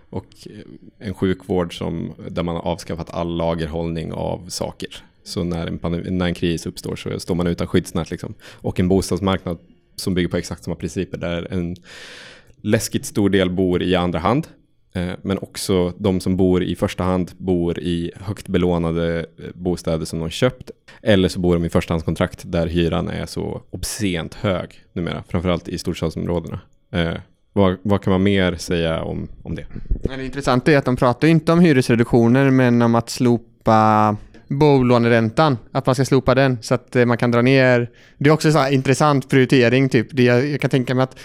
Och 0.10 0.26
eh, 0.46 1.08
en 1.08 1.14
sjukvård 1.14 1.78
som, 1.78 2.14
där 2.30 2.44
man 2.44 2.56
har 2.56 2.62
avskaffat 2.64 3.10
all 3.10 3.38
lagerhållning 3.38 4.14
av 4.14 4.50
saker. 4.50 4.90
Så 5.24 5.44
när 5.44 5.68
en, 5.68 5.78
pandemi, 5.78 6.10
när 6.10 6.26
en 6.26 6.34
kris 6.34 6.66
uppstår 6.66 6.96
så 6.96 7.20
står 7.20 7.36
man 7.36 7.48
utan 7.48 7.68
skyddsnät. 7.68 8.12
Liksom. 8.12 8.34
Och 8.44 8.80
en 8.80 8.88
bostadsmarknad 8.88 9.58
som 9.96 10.14
bygger 10.14 10.30
på 10.30 10.38
exakt 10.38 10.64
samma 10.64 10.76
principer. 10.76 11.18
Där 11.18 11.48
en 11.54 11.76
läskigt 12.62 13.06
stor 13.06 13.30
del 13.30 13.50
bor 13.50 13.84
i 13.84 13.96
andra 13.96 14.20
hand. 14.20 14.48
Eh, 14.94 15.14
men 15.22 15.38
också 15.38 15.94
de 15.98 16.20
som 16.20 16.38
bor 16.38 16.64
i 16.64 16.76
första 16.76 17.04
hand 17.04 17.32
bor 17.38 17.80
i 17.80 18.12
högt 18.16 18.48
belånade 18.48 19.20
eh, 19.20 19.46
bostäder 19.54 20.06
som 20.06 20.20
de 20.20 20.30
köpt. 20.30 20.72
Eller 21.02 21.30
så 21.30 21.40
bor 21.40 21.54
de 21.54 21.66
i 21.66 21.70
förstahandskontrakt 21.70 22.42
där 22.46 22.68
hyran 22.68 23.08
är 23.08 23.26
så 23.26 23.62
obscent 23.70 24.34
hög 24.34 24.84
numera. 24.94 25.24
Framförallt 25.28 25.68
i 25.68 25.78
storstadsområdena. 25.78 26.60
Eh, 26.92 27.14
vad, 27.54 27.78
vad 27.82 28.02
kan 28.02 28.12
man 28.12 28.24
mer 28.24 28.56
säga 28.56 29.04
om, 29.04 29.28
om 29.44 29.56
det? 29.56 29.66
Det 30.04 30.26
intressanta 30.26 30.72
är 30.72 30.78
att 30.78 30.86
de 30.86 30.96
pratar 30.96 31.28
inte 31.28 31.52
om 31.52 31.60
hyresreduktioner 31.60 32.50
men 32.50 32.82
om 32.82 32.96
att 32.96 33.10
slopa 33.10 34.18
bolåneräntan, 34.60 35.58
att 35.72 35.86
man 35.86 35.96
ska 35.96 36.06
slopa 36.06 36.36
den 36.36 36.58
så 36.62 36.74
att 36.74 36.96
eh, 36.96 37.06
man 37.06 37.18
kan 37.18 37.32
dra 37.32 37.42
ner. 37.42 37.90
Det 38.18 38.30
är 38.30 38.34
också 38.34 38.50
en 38.58 38.74
intressant 38.74 39.30
prioritering 39.30 39.90
typ. 39.90 40.08
Det, 40.12 40.24
jag, 40.24 40.48
jag 40.48 40.62
kan 40.62 40.70
tänka 40.70 40.96
mig 40.96 41.04
att 41.04 41.16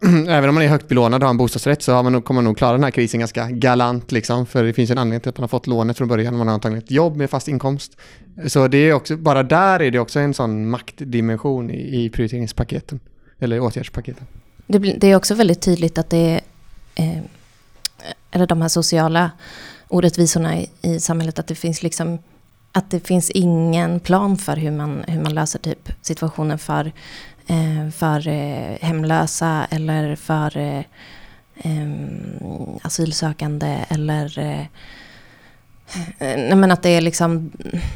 även 0.28 0.48
om 0.48 0.54
man 0.54 0.64
är 0.64 0.68
högt 0.68 0.88
belånad 0.88 1.22
och 1.22 1.26
har 1.26 1.30
en 1.30 1.36
bostadsrätt 1.36 1.82
så 1.82 1.92
har 1.92 2.02
man 2.02 2.12
nog, 2.12 2.24
kommer 2.24 2.38
man 2.38 2.44
nog 2.44 2.58
klara 2.58 2.72
den 2.72 2.84
här 2.84 2.90
krisen 2.90 3.20
ganska 3.20 3.50
galant 3.50 4.12
liksom. 4.12 4.46
För 4.46 4.64
det 4.64 4.72
finns 4.72 4.90
en 4.90 4.98
anledning 4.98 5.20
till 5.20 5.28
att 5.28 5.38
man 5.38 5.42
har 5.42 5.48
fått 5.48 5.66
lånet 5.66 5.98
från 5.98 6.08
början. 6.08 6.36
Man 6.36 6.46
har 6.46 6.54
antagligen 6.54 6.82
ett 6.84 6.90
jobb 6.90 7.16
med 7.16 7.30
fast 7.30 7.48
inkomst. 7.48 7.96
Så 8.46 8.68
det 8.68 8.78
är 8.78 8.92
också, 8.92 9.16
bara 9.16 9.42
där 9.42 9.80
är 9.82 9.90
det 9.90 9.98
också 9.98 10.18
en 10.18 10.34
sån 10.34 10.70
maktdimension 10.70 11.70
i, 11.70 12.04
i 12.04 12.10
prioriteringspaketen. 12.10 13.00
Eller 13.38 13.60
åtgärdspaketen. 13.60 14.26
Det, 14.66 14.78
blir- 14.78 14.96
det 15.00 15.06
är 15.06 15.16
också 15.16 15.34
väldigt 15.34 15.60
tydligt 15.60 15.98
att 15.98 16.10
det 16.10 16.18
är, 16.18 16.40
eh, 16.94 17.18
eller 18.30 18.46
de 18.46 18.62
här 18.62 18.68
sociala 18.68 19.30
orättvisorna 19.88 20.56
i, 20.58 20.70
i 20.82 21.00
samhället, 21.00 21.38
att 21.38 21.46
det 21.46 21.54
finns 21.54 21.82
liksom 21.82 22.18
att 22.76 22.90
det 22.90 23.06
finns 23.06 23.30
ingen 23.30 24.00
plan 24.00 24.36
för 24.36 24.56
hur 24.56 24.70
man, 24.70 25.04
hur 25.08 25.22
man 25.22 25.34
löser 25.34 25.58
typ 25.58 25.92
situationen 26.02 26.58
för, 26.58 26.92
eh, 27.46 27.90
för 27.90 28.28
eh, 28.28 28.78
hemlösa 28.80 29.66
eller 29.70 30.16
för 30.16 30.56
eh, 30.56 30.84
asylsökande 32.82 33.84
eller 33.88 34.38
eh, 34.38 34.66
nej 36.18 36.56
men 36.56 36.70
att 36.70 36.82
det 36.82 36.88
är 36.88 37.00
liksom 37.00 37.52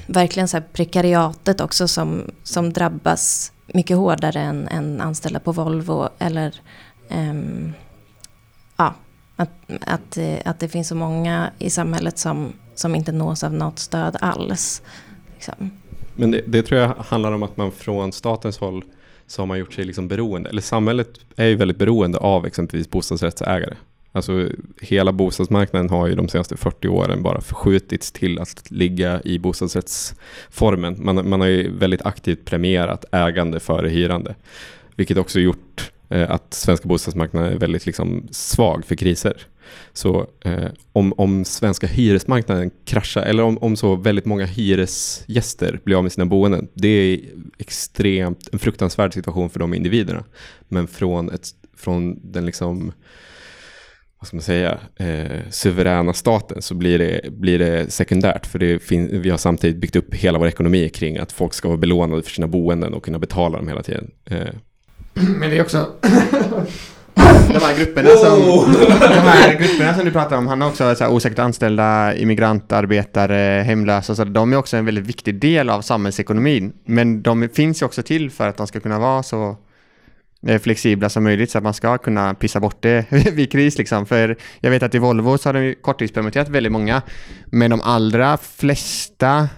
verkligen 0.07 0.49
så 0.49 0.57
här 0.57 0.65
prekariatet 0.73 1.61
också 1.61 1.89
som, 1.89 2.31
som 2.43 2.73
drabbas 2.73 3.53
mycket 3.67 3.97
hårdare 3.97 4.41
än, 4.41 4.69
än 4.69 5.01
anställda 5.01 5.41
på 5.41 5.53
Volvo 5.53 6.09
eller 6.19 6.61
ja, 8.77 8.95
att, 9.37 9.51
att, 9.87 10.17
eh, 10.17 10.39
att 10.45 10.61
det 10.61 10.69
finns 10.69 10.89
så 10.89 10.95
många 10.95 11.51
i 11.59 11.71
samhället 11.71 12.19
som, 12.19 12.53
som 12.81 12.95
inte 12.95 13.13
nås 13.13 13.45
av 13.45 13.55
något 13.55 13.79
stöd 13.79 14.17
alls. 14.21 14.83
Liksom. 15.35 15.71
Men 16.15 16.31
det, 16.31 16.43
det 16.47 16.63
tror 16.63 16.81
jag 16.81 16.95
handlar 16.99 17.33
om 17.33 17.43
att 17.43 17.57
man 17.57 17.73
från 17.73 18.13
statens 18.13 18.59
håll 18.59 18.85
så 19.27 19.43
har 19.43 19.47
man 19.47 19.59
gjort 19.59 19.73
sig 19.73 19.85
liksom 19.85 20.09
beroende, 20.09 20.51
eller 20.51 20.63
samhället 20.63 21.09
är 21.37 21.47
ju 21.47 21.55
väldigt 21.55 21.79
beroende 21.79 22.19
av 22.19 22.47
exempelvis 22.47 22.91
bostadsrättsägare. 22.91 23.75
Alltså 24.13 24.49
hela 24.81 25.13
bostadsmarknaden 25.13 25.91
har 25.91 26.07
ju 26.07 26.15
de 26.15 26.29
senaste 26.29 26.57
40 26.57 26.89
åren 26.89 27.23
bara 27.23 27.41
förskjutits 27.41 28.13
till 28.13 28.39
att 28.39 28.71
ligga 28.71 29.21
i 29.25 29.39
bostadsrättsformen. 29.39 30.97
Man, 30.99 31.29
man 31.29 31.41
har 31.41 31.49
ju 31.49 31.71
väldigt 31.77 32.07
aktivt 32.07 32.45
premierat 32.45 33.05
ägande 33.13 33.61
före 33.61 33.89
hyrande. 33.89 34.35
Vilket 34.97 35.19
också 35.19 35.41
gjort 35.41 35.93
eh, 36.09 36.31
att 36.31 36.55
svenska 36.55 36.89
bostadsmarknaden 36.89 37.53
är 37.53 37.59
väldigt 37.59 37.87
liksom, 37.87 38.29
svag 38.31 38.85
för 38.87 38.95
kriser. 38.95 39.47
Så 39.93 40.27
eh, 40.45 40.65
om, 40.93 41.13
om 41.17 41.45
svenska 41.45 41.87
hyresmarknaden 41.87 42.71
kraschar, 42.85 43.23
eller 43.23 43.43
om, 43.43 43.59
om 43.59 43.77
så 43.77 43.97
väldigt 43.97 44.25
många 44.25 44.47
hyresgäster 44.47 45.81
blir 45.85 45.97
av 45.97 46.03
med 46.03 46.13
sina 46.13 46.27
boenden, 46.27 46.69
det 46.75 46.89
är 46.89 47.21
extremt, 47.59 48.49
en 48.53 48.59
fruktansvärd 48.59 49.15
situation 49.15 49.51
för 49.51 49.61
de 49.61 49.75
individerna. 49.75 50.25
Men 50.69 50.87
från, 50.89 51.31
ett, 51.31 51.49
från 51.77 52.33
den 52.33 52.47
liksom, 52.47 52.93
vad 54.19 54.27
ska 54.27 54.37
man 54.37 54.43
säga, 54.43 54.79
eh, 54.97 55.41
suveräna 55.51 56.13
staten 56.13 56.63
så 56.63 56.75
blir 56.75 56.99
det, 56.99 57.21
blir 57.33 57.59
det 57.59 57.93
sekundärt. 57.93 58.47
För 58.47 58.59
det 58.59 58.79
fin- 58.83 59.23
vi 59.23 59.31
har 59.31 59.39
samtidigt 59.39 59.77
byggt 59.77 59.97
upp 59.97 60.15
hela 60.15 60.39
vår 60.39 60.47
ekonomi 60.49 60.89
kring 60.89 61.19
att 61.19 61.33
folk 61.33 61.55
ska 61.55 61.69
vara 61.69 61.79
belånade 61.79 62.23
för 62.23 62.31
sina 62.31 62.47
boenden 62.49 62.95
och 62.95 63.05
kunna 63.05 63.19
betala 63.19 63.59
dem 63.59 63.69
hela 63.69 63.83
tiden. 63.83 64.11
Eh, 64.25 64.47
Men 65.15 65.51
det 65.51 65.57
är 65.59 65.63
också 65.63 65.87
de 67.53 67.59
här 67.59 67.79
grupperna 67.79 68.09
som, 68.09 68.39
de 69.01 69.29
här 69.29 69.59
grupperna 69.59 69.95
som 69.95 70.05
du 70.05 70.11
pratar 70.11 70.37
om, 70.37 70.47
han 70.47 70.61
har 70.61 70.69
också 70.69 70.95
så 70.95 71.05
här 71.05 71.13
osäkert 71.13 71.39
anställda, 71.39 72.17
immigrantarbetare, 72.17 73.63
hemlösa, 73.63 74.15
så 74.15 74.25
de 74.25 74.53
är 74.53 74.57
också 74.57 74.77
en 74.77 74.85
väldigt 74.85 75.07
viktig 75.07 75.41
del 75.41 75.71
av 75.71 75.83
samhällsekonomin. 75.83 76.73
Men 76.85 77.23
de 77.23 77.49
finns 77.49 77.83
ju 77.83 77.87
också 77.87 78.03
till 78.03 78.31
för 78.31 78.49
att 78.49 78.57
de 78.57 78.67
ska 78.67 78.81
kunna 78.81 78.99
vara 78.99 79.23
så 79.23 79.57
eh, 80.47 80.61
flexibla 80.61 81.09
som 81.09 81.25
möjligt 81.25 81.51
så 81.51 81.59
att 81.59 81.65
man 81.65 81.75
ska 81.75 81.99
kunna 81.99 82.35
pissa 82.35 82.61
bort 82.61 82.83
det 82.83 83.05
vid 83.33 83.53
kris 83.53 83.79
liksom. 83.79 84.07
För 84.07 84.37
jag 84.61 84.71
vet 84.71 84.83
att 84.83 84.95
i 84.95 84.99
Volvo 84.99 85.39
så 85.39 85.49
har 85.49 85.55
de 85.55 85.75
korttidspermitterat 85.75 86.49
väldigt 86.49 86.73
många, 86.73 87.03
men 87.47 87.71
de 87.71 87.81
allra 87.81 88.37
flesta 88.37 89.49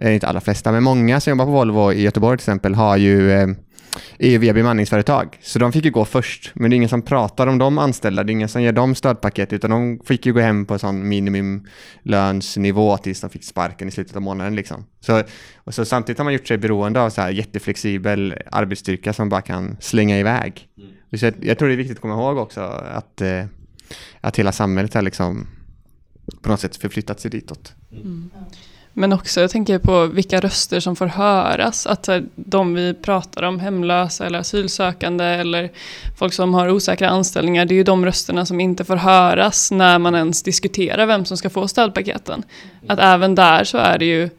eh, 0.00 0.14
inte 0.14 0.26
alla 0.26 0.40
flesta, 0.40 0.72
men 0.72 0.82
många 0.82 1.20
som 1.20 1.30
jobbar 1.30 1.44
på 1.44 1.50
Volvo 1.50 1.92
i 1.92 2.02
Göteborg 2.02 2.38
till 2.38 2.42
exempel 2.42 2.74
har 2.74 2.96
ju 2.96 3.32
eh, 3.32 3.48
är 4.18 4.30
ju 4.30 4.38
via 4.38 4.54
bemanningsföretag. 4.54 5.38
Så 5.40 5.58
de 5.58 5.72
fick 5.72 5.84
ju 5.84 5.90
gå 5.90 6.04
först, 6.04 6.52
men 6.54 6.70
det 6.70 6.74
är 6.74 6.76
ingen 6.76 6.88
som 6.88 7.02
pratar 7.02 7.46
om 7.46 7.58
de 7.58 7.78
anställda, 7.78 8.24
det 8.24 8.30
är 8.30 8.32
ingen 8.32 8.48
som 8.48 8.62
ger 8.62 8.72
dem 8.72 8.94
stödpaket, 8.94 9.52
utan 9.52 9.70
de 9.70 10.00
fick 10.04 10.26
ju 10.26 10.32
gå 10.32 10.40
hem 10.40 10.66
på 10.66 10.74
en 10.74 10.80
sån 10.80 11.08
minimumlönsnivå 11.08 12.96
tills 12.96 13.20
de 13.20 13.30
fick 13.30 13.44
sparken 13.44 13.88
i 13.88 13.90
slutet 13.90 14.16
av 14.16 14.22
månaden 14.22 14.56
liksom. 14.56 14.84
Så, 15.00 15.22
och 15.56 15.74
så 15.74 15.84
samtidigt 15.84 16.18
har 16.18 16.24
man 16.24 16.32
gjort 16.32 16.48
sig 16.48 16.58
beroende 16.58 17.00
av 17.00 17.10
så 17.10 17.20
här 17.20 17.30
jätteflexibel 17.30 18.34
arbetsstyrka 18.52 19.12
som 19.12 19.28
bara 19.28 19.42
kan 19.42 19.76
slänga 19.80 20.18
iväg. 20.18 20.68
Så 21.14 21.24
jag, 21.24 21.34
jag 21.40 21.58
tror 21.58 21.68
det 21.68 21.74
är 21.74 21.76
viktigt 21.76 21.96
att 21.96 22.02
komma 22.02 22.14
ihåg 22.14 22.38
också 22.38 22.60
att, 22.60 23.20
eh, 23.20 23.44
att 24.20 24.38
hela 24.38 24.52
samhället 24.52 24.94
har 24.94 25.02
liksom 25.02 25.46
på 26.42 26.48
något 26.48 26.60
sätt 26.60 26.76
förflyttat 26.76 27.20
sig 27.20 27.30
ditåt. 27.30 27.74
Men 29.00 29.12
också, 29.12 29.40
jag 29.40 29.50
tänker 29.50 29.78
på 29.78 30.06
vilka 30.06 30.40
röster 30.40 30.80
som 30.80 30.96
får 30.96 31.06
höras. 31.06 31.86
Att 31.86 32.06
här, 32.06 32.24
de 32.34 32.74
vi 32.74 32.94
pratar 32.94 33.42
om, 33.42 33.60
hemlösa 33.60 34.26
eller 34.26 34.38
asylsökande 34.38 35.24
eller 35.24 35.70
folk 36.18 36.32
som 36.32 36.54
har 36.54 36.68
osäkra 36.68 37.08
anställningar, 37.08 37.64
det 37.64 37.74
är 37.74 37.76
ju 37.76 37.84
de 37.84 38.04
rösterna 38.04 38.46
som 38.46 38.60
inte 38.60 38.84
får 38.84 38.96
höras 38.96 39.70
när 39.70 39.98
man 39.98 40.14
ens 40.14 40.42
diskuterar 40.42 41.06
vem 41.06 41.24
som 41.24 41.36
ska 41.36 41.50
få 41.50 41.68
stödpaketen. 41.68 42.42
Att 42.86 42.98
även 42.98 43.34
där 43.34 43.64
så 43.64 43.78
är 43.78 43.98
det 43.98 44.04
ju 44.04 44.30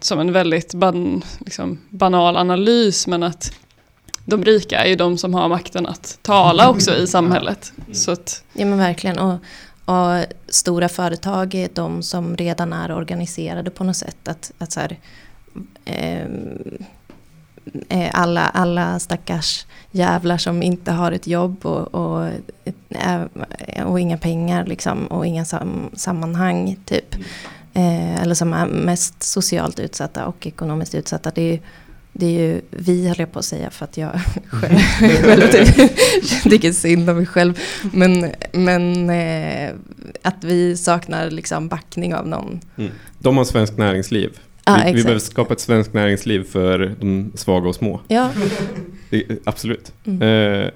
som 0.00 0.20
en 0.20 0.32
väldigt 0.32 0.74
ban, 0.74 1.24
liksom, 1.38 1.78
banal 1.88 2.36
analys, 2.36 3.06
men 3.06 3.22
att 3.22 3.52
de 4.24 4.44
rika 4.44 4.84
är 4.84 4.88
ju 4.88 4.96
de 4.96 5.18
som 5.18 5.34
har 5.34 5.48
makten 5.48 5.86
att 5.86 6.18
tala 6.22 6.70
också 6.70 6.96
i 6.96 7.06
samhället. 7.16 7.72
Så 7.92 8.10
att, 8.10 8.44
Ja 8.52 8.66
men 8.66 8.78
verkligen. 8.78 9.18
Och, 9.18 9.38
och 9.90 10.24
stora 10.48 10.88
företag 10.88 11.54
är 11.54 11.68
de 11.74 12.02
som 12.02 12.36
redan 12.36 12.72
är 12.72 12.92
organiserade 12.92 13.70
på 13.70 13.84
något 13.84 13.96
sätt. 13.96 14.28
Att, 14.28 14.52
att 14.58 14.72
så 14.72 14.80
här, 14.80 14.98
ehm, 15.84 16.84
eh, 17.88 18.10
alla, 18.12 18.40
alla 18.40 18.98
stackars 18.98 19.66
jävlar 19.90 20.38
som 20.38 20.62
inte 20.62 20.92
har 20.92 21.12
ett 21.12 21.26
jobb 21.26 21.66
och, 21.66 21.94
och, 21.94 22.28
eh, 22.88 23.84
och 23.86 24.00
inga 24.00 24.18
pengar 24.18 24.66
liksom, 24.66 25.06
och 25.06 25.26
inga 25.26 25.44
sam, 25.44 25.90
sammanhang 25.94 26.76
typ. 26.84 27.14
Eh, 27.74 28.22
eller 28.22 28.34
som 28.34 28.52
är 28.52 28.66
mest 28.66 29.22
socialt 29.22 29.78
utsatta 29.78 30.26
och 30.26 30.46
ekonomiskt 30.46 30.94
utsatta. 30.94 31.30
Det 31.34 31.54
är, 31.54 31.60
det 32.12 32.26
är 32.26 32.30
ju 32.30 32.60
vi 32.70 33.08
höll 33.08 33.18
jag 33.18 33.32
på 33.32 33.38
att 33.38 33.44
säga 33.44 33.70
för 33.70 33.84
att 33.84 33.96
jag 33.96 34.20
själv, 34.48 34.78
själv 35.22 35.42
typ, 35.52 35.92
tycker 36.42 36.72
synd 36.72 37.10
om 37.10 37.16
mig 37.16 37.26
själv. 37.26 37.58
Men, 37.92 38.30
men 38.52 39.10
eh, 39.10 39.70
att 40.22 40.44
vi 40.44 40.76
saknar 40.76 41.30
liksom 41.30 41.68
backning 41.68 42.14
av 42.14 42.28
någon. 42.28 42.60
de 43.18 43.36
har 43.36 43.44
svenskt 43.44 43.78
näringsliv. 43.78 44.38
Ja, 44.64 44.82
vi, 44.86 44.92
vi 44.92 45.02
behöver 45.02 45.20
skapa 45.20 45.52
ett 45.52 45.60
svenskt 45.60 45.94
näringsliv 45.94 46.44
för 46.44 46.96
de 47.00 47.32
svaga 47.34 47.68
och 47.68 47.74
små. 47.74 48.00
Ja, 48.08 48.30
Det, 49.10 49.26
absolut. 49.44 49.92
Mm. 50.04 50.22
Eh, 50.22 50.70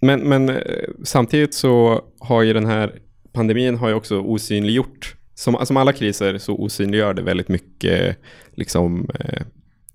men, 0.00 0.20
men 0.20 0.48
eh, 0.48 0.56
samtidigt 1.02 1.54
så 1.54 2.02
har 2.18 2.42
ju 2.42 2.52
den 2.52 2.66
här 2.66 2.92
pandemin 3.32 3.76
har 3.76 3.88
ju 3.88 3.94
också 3.94 4.20
osynliggjort, 4.20 5.16
som, 5.34 5.66
som 5.66 5.76
alla 5.76 5.92
kriser 5.92 6.38
så 6.38 6.54
osynliggör 6.54 7.14
det 7.14 7.22
väldigt 7.22 7.48
mycket 7.48 8.16
liksom, 8.54 9.10
eh, 9.20 9.42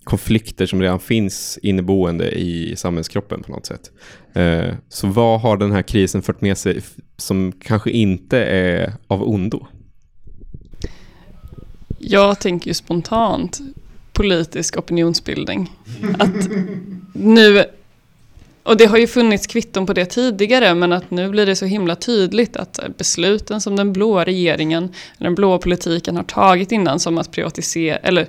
konflikter 0.09 0.65
som 0.65 0.81
redan 0.81 0.99
finns 0.99 1.59
inneboende 1.61 2.31
i 2.31 2.75
samhällskroppen 2.75 3.43
på 3.43 3.51
något 3.51 3.65
sätt. 3.65 3.91
Eh, 4.33 4.73
så 4.89 5.07
vad 5.07 5.41
har 5.41 5.57
den 5.57 5.71
här 5.71 5.81
krisen 5.81 6.21
fört 6.21 6.41
med 6.41 6.57
sig 6.57 6.81
som 7.17 7.51
kanske 7.51 7.91
inte 7.91 8.37
är 8.43 8.93
av 9.07 9.29
ondo? 9.29 9.67
Jag 11.99 12.39
tänker 12.39 12.67
ju 12.67 12.73
spontant 12.73 13.59
politisk 14.13 14.77
opinionsbildning. 14.77 15.71
Att 16.19 16.49
nu, 17.13 17.65
och 18.63 18.77
det 18.77 18.85
har 18.85 18.97
ju 18.97 19.07
funnits 19.07 19.47
kvitton 19.47 19.85
på 19.85 19.93
det 19.93 20.05
tidigare, 20.05 20.75
men 20.75 20.93
att 20.93 21.11
nu 21.11 21.29
blir 21.29 21.45
det 21.45 21.55
så 21.55 21.65
himla 21.65 21.95
tydligt 21.95 22.57
att 22.57 22.79
besluten 22.97 23.61
som 23.61 23.75
den 23.75 23.93
blåa 23.93 24.25
regeringen, 24.25 24.93
den 25.17 25.35
blåa 25.35 25.57
politiken 25.57 26.15
har 26.15 26.23
tagit 26.23 26.71
innan, 26.71 26.99
som 26.99 27.17
att 27.17 27.31
privatisera, 27.31 27.97
eller 27.97 28.27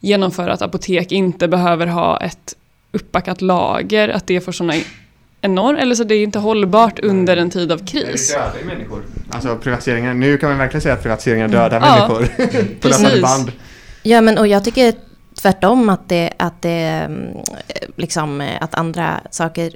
genomföra 0.00 0.52
att 0.52 0.62
apotek 0.62 1.12
inte 1.12 1.48
behöver 1.48 1.86
ha 1.86 2.20
ett 2.20 2.54
uppbackat 2.92 3.42
lager, 3.42 4.08
att 4.08 4.26
det 4.26 4.40
får 4.40 4.52
sådana 4.52 4.74
enorma, 5.40 5.78
eller 5.78 5.94
så 5.94 6.04
det 6.04 6.14
är 6.14 6.22
inte 6.22 6.38
hållbart 6.38 6.98
under 6.98 7.36
en 7.36 7.50
tid 7.50 7.72
av 7.72 7.86
kris. 7.86 8.28
Det 8.28 8.38
dödar 8.38 8.76
människor. 8.76 9.02
Alltså 9.30 9.56
privatiseringar, 9.56 10.14
nu 10.14 10.38
kan 10.38 10.48
man 10.48 10.58
verkligen 10.58 10.82
säga 10.82 10.94
att 10.94 11.02
privatiseringar 11.02 11.48
dödar 11.48 11.80
Ja, 11.80 12.08
människor. 12.08 12.26
på 12.80 12.88
löpande 12.88 13.08
precis. 13.08 13.22
band. 13.22 13.52
ja 14.02 14.20
men 14.20 14.38
och 14.38 14.46
jag 14.46 14.64
tycker 14.64 14.94
tvärtom 15.34 15.88
att 15.88 16.08
det, 16.08 16.32
att 16.36 16.62
det 16.62 16.70
mm, 16.70 17.36
liksom, 17.96 18.48
att 18.60 18.74
andra 18.74 19.20
saker 19.30 19.72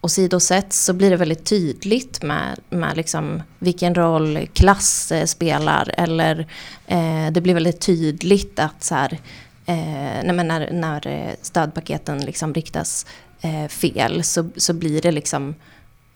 åsidosätts 0.00 0.84
så 0.84 0.92
blir 0.92 1.10
det 1.10 1.16
väldigt 1.16 1.44
tydligt 1.44 2.22
med, 2.22 2.58
med 2.70 2.96
liksom 2.96 3.42
vilken 3.58 3.94
roll 3.94 4.46
klass 4.52 5.12
eh, 5.12 5.24
spelar. 5.24 5.94
Eller 5.96 6.46
eh, 6.86 7.32
det 7.32 7.40
blir 7.40 7.54
väldigt 7.54 7.80
tydligt 7.80 8.58
att 8.58 8.84
så 8.84 8.94
här, 8.94 9.18
eh, 9.66 10.24
när, 10.34 10.72
när 10.72 11.06
eh, 11.06 11.34
stödpaketen 11.42 12.24
liksom 12.24 12.54
riktas 12.54 13.06
eh, 13.40 13.68
fel 13.68 14.24
så, 14.24 14.48
så 14.56 14.72
blir 14.72 15.02
det 15.02 15.12
liksom 15.12 15.54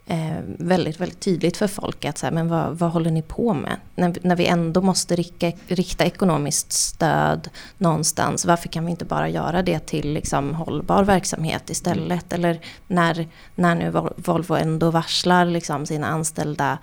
eh, 0.07 0.41
väldigt, 0.59 1.01
väldigt 1.01 1.21
tydligt 1.21 1.57
för 1.57 1.67
folk 1.67 2.05
att 2.05 2.19
så 2.19 2.27
här, 2.27 2.33
men 2.33 2.49
vad, 2.49 2.79
vad 2.79 2.91
håller 2.91 3.11
ni 3.11 3.23
på 3.23 3.55
med? 3.55 3.77
När, 3.95 4.17
när 4.23 4.37
vi 4.37 4.47
ändå 4.47 4.83
måste 4.83 5.17
rikta, 5.17 5.53
rikta 5.67 6.05
ekonomiskt 6.05 6.73
stöd 6.73 7.49
någonstans, 7.79 8.45
varför 8.45 8.69
kan 8.69 8.85
vi 8.85 8.91
inte 8.91 9.05
bara 9.05 9.29
göra 9.29 9.63
det 9.63 9.79
till 9.79 10.13
liksom, 10.13 10.55
hållbar 10.55 11.05
verksamhet 11.05 11.71
istället? 11.71 12.33
Mm. 12.33 12.45
Eller 12.45 12.61
när, 12.87 13.29
när 13.55 13.75
nu 13.75 13.91
Volvo 14.17 14.55
ändå 14.55 14.91
varslar 14.91 15.45
liksom, 15.45 15.87
sina 15.87 16.07
anställda 16.07 16.79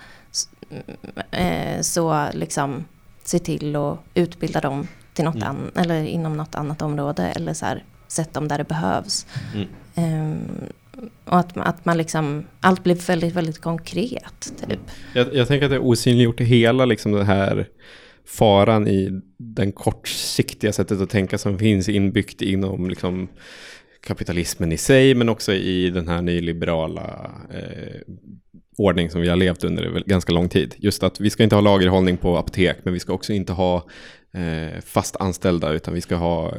eh, 1.31 1.81
så 1.81 2.27
liksom 2.33 2.85
se 3.23 3.39
till 3.39 3.75
att 3.75 3.99
utbilda 4.13 4.61
dem 4.61 4.87
till 5.17 5.25
något 5.25 5.35
mm. 5.35 5.47
an, 5.47 5.71
eller 5.75 6.03
inom 6.03 6.37
något 6.37 6.55
annat 6.55 6.81
område 6.81 7.23
eller 7.23 7.53
så 7.53 7.65
här, 7.65 7.83
sätt 8.07 8.33
dem 8.33 8.47
där 8.47 8.57
det 8.57 8.63
behövs. 8.63 9.25
Mm. 9.53 9.67
Um, 10.31 10.39
och 11.25 11.39
att, 11.39 11.57
att 11.57 11.85
man 11.85 11.97
liksom, 11.97 12.45
allt 12.59 12.83
blir 12.83 12.95
väldigt, 12.95 13.33
väldigt 13.33 13.61
konkret. 13.61 14.53
Typ. 14.67 14.79
Jag, 15.13 15.35
jag 15.35 15.47
tänker 15.47 15.65
att 15.65 15.71
det 15.71 15.75
är 15.75 15.85
osynliggjort 15.85 16.41
hela 16.41 16.85
liksom 16.85 17.11
den 17.11 17.25
här 17.25 17.67
faran 18.25 18.87
i 18.87 19.21
den 19.37 19.71
kortsiktiga 19.71 20.73
sättet 20.73 21.01
att 21.01 21.09
tänka 21.09 21.37
som 21.37 21.59
finns 21.59 21.89
inbyggt 21.89 22.41
inom 22.41 22.89
liksom 22.89 23.27
kapitalismen 24.07 24.71
i 24.71 24.77
sig, 24.77 25.15
men 25.15 25.29
också 25.29 25.53
i 25.53 25.89
den 25.89 26.07
här 26.07 26.21
nyliberala 26.21 27.31
eh, 27.53 28.01
ordning 28.77 29.09
som 29.09 29.21
vi 29.21 29.29
har 29.29 29.35
levt 29.35 29.63
under 29.63 30.03
ganska 30.05 30.33
lång 30.33 30.49
tid. 30.49 30.75
Just 30.77 31.03
att 31.03 31.19
vi 31.19 31.29
ska 31.29 31.43
inte 31.43 31.55
ha 31.55 31.61
lagerhållning 31.61 32.17
på 32.17 32.37
apotek, 32.37 32.77
men 32.83 32.93
vi 32.93 32.99
ska 32.99 33.13
också 33.13 33.33
inte 33.33 33.53
ha 33.53 33.87
Eh, 34.37 34.81
fast 34.81 35.15
anställda, 35.15 35.71
utan 35.71 35.93
vi 35.93 36.01
ska 36.01 36.15
ha 36.15 36.53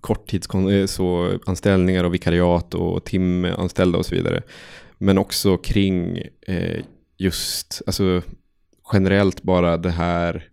korttidsanställningar 0.00 2.00
eh, 2.00 2.06
och 2.06 2.14
vikariat 2.14 2.74
och 2.74 3.04
timanställda 3.04 3.98
och 3.98 4.06
så 4.06 4.14
vidare. 4.14 4.42
Men 4.98 5.18
också 5.18 5.56
kring 5.56 6.22
eh, 6.46 6.80
just, 7.18 7.82
alltså 7.86 8.22
generellt 8.92 9.42
bara 9.42 9.76
det 9.76 9.90
här 9.90 10.48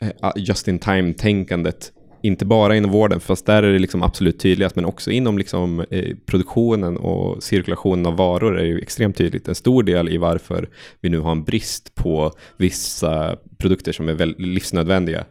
eh, 0.00 0.32
just 0.36 0.68
in 0.68 0.78
time-tänkandet. 0.78 1.92
Inte 2.22 2.44
bara 2.44 2.76
inom 2.76 2.90
vården, 2.90 3.20
fast 3.20 3.46
där 3.46 3.62
är 3.62 3.72
det 3.72 3.78
liksom 3.78 4.02
absolut 4.02 4.38
tydligast, 4.38 4.76
men 4.76 4.84
också 4.84 5.10
inom 5.10 5.38
liksom, 5.38 5.84
eh, 5.90 6.16
produktionen 6.26 6.96
och 6.96 7.42
cirkulationen 7.42 8.06
av 8.06 8.16
varor 8.16 8.58
är 8.58 8.74
det 8.74 8.82
extremt 8.82 9.16
tydligt. 9.16 9.48
En 9.48 9.54
stor 9.54 9.82
del 9.82 10.08
i 10.08 10.16
varför 10.16 10.68
vi 11.00 11.08
nu 11.08 11.18
har 11.18 11.32
en 11.32 11.44
brist 11.44 11.94
på 11.94 12.32
vissa 12.56 13.36
produkter 13.58 13.92
som 13.92 14.08
är 14.08 14.40
livsnödvändiga 14.40 15.24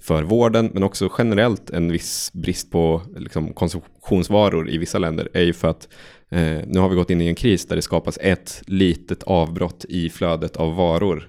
för 0.00 0.22
vården, 0.22 0.70
men 0.74 0.82
också 0.82 1.12
generellt 1.18 1.70
en 1.70 1.92
viss 1.92 2.30
brist 2.32 2.70
på 2.70 3.02
liksom, 3.16 3.52
konsumtionsvaror 3.52 4.70
i 4.70 4.78
vissa 4.78 4.98
länder 4.98 5.28
är 5.32 5.42
ju 5.42 5.52
för 5.52 5.68
att 5.68 5.88
eh, 6.30 6.58
nu 6.66 6.80
har 6.80 6.88
vi 6.88 6.94
gått 6.94 7.10
in 7.10 7.20
i 7.20 7.26
en 7.26 7.34
kris 7.34 7.66
där 7.66 7.76
det 7.76 7.82
skapas 7.82 8.18
ett 8.20 8.62
litet 8.66 9.22
avbrott 9.22 9.84
i 9.88 10.10
flödet 10.10 10.56
av 10.56 10.74
varor. 10.76 11.28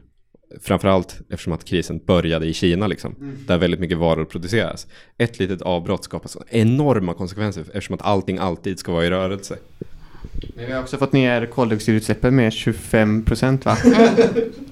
Framförallt 0.61 1.19
eftersom 1.29 1.53
att 1.53 1.65
krisen 1.65 2.01
började 2.05 2.45
i 2.45 2.53
Kina, 2.53 2.87
liksom, 2.87 3.15
mm. 3.19 3.37
där 3.47 3.57
väldigt 3.57 3.79
mycket 3.79 3.97
varor 3.97 4.25
produceras. 4.25 4.87
Ett 5.17 5.39
litet 5.39 5.61
avbrott 5.61 6.03
skapar 6.03 6.31
enorma 6.49 7.13
konsekvenser 7.13 7.61
eftersom 7.61 7.95
att 7.95 8.01
allting 8.01 8.37
alltid 8.37 8.79
ska 8.79 8.91
vara 8.91 9.05
i 9.05 9.09
rörelse. 9.09 9.57
Men 10.55 10.65
vi 10.65 10.71
har 10.71 10.81
också 10.81 10.97
fått 10.97 11.13
ner 11.13 11.45
koldioxidutsläppen 11.45 12.35
med 12.35 12.53
25 12.53 13.23
procent 13.23 13.65
va? 13.65 13.77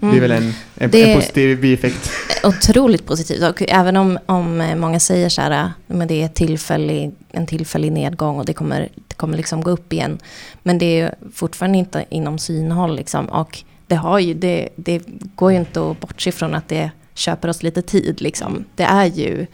Mm. 0.01 0.11
Det 0.11 0.17
är 0.17 0.21
väl 0.21 0.31
en, 0.31 0.53
en, 0.75 0.95
en 0.95 1.15
positiv 1.15 1.61
bieffekt? 1.61 2.11
Otroligt 2.43 3.05
positivt. 3.05 3.43
Och 3.43 3.63
även 3.67 3.97
om, 3.97 4.19
om 4.25 4.73
många 4.77 4.99
säger 4.99 5.29
så 5.29 5.41
här, 5.41 5.71
men 5.87 6.07
det 6.07 6.23
är 6.23 6.27
tillfällig, 6.27 7.11
en 7.31 7.47
tillfällig 7.47 7.91
nedgång 7.91 8.37
och 8.37 8.45
det 8.45 8.53
kommer, 8.53 8.89
det 9.07 9.15
kommer 9.15 9.37
liksom 9.37 9.61
gå 9.61 9.71
upp 9.71 9.93
igen. 9.93 10.19
Men 10.63 10.77
det 10.77 10.99
är 10.99 11.15
fortfarande 11.33 11.77
inte 11.77 12.05
inom 12.09 12.39
synhåll 12.39 12.95
liksom. 12.95 13.25
Och 13.25 13.63
det, 13.87 13.95
har 13.95 14.19
ju, 14.19 14.33
det, 14.33 14.69
det 14.75 15.01
går 15.35 15.51
ju 15.51 15.57
inte 15.57 15.91
att 15.91 15.99
bortse 15.99 16.31
från 16.31 16.55
att 16.55 16.67
det 16.67 16.91
köper 17.13 17.47
oss 17.47 17.63
lite 17.63 17.81
tid 17.81 18.21
liksom. 18.21 18.65
Det 18.75 18.83
är 18.83 19.05
ju 19.05 19.47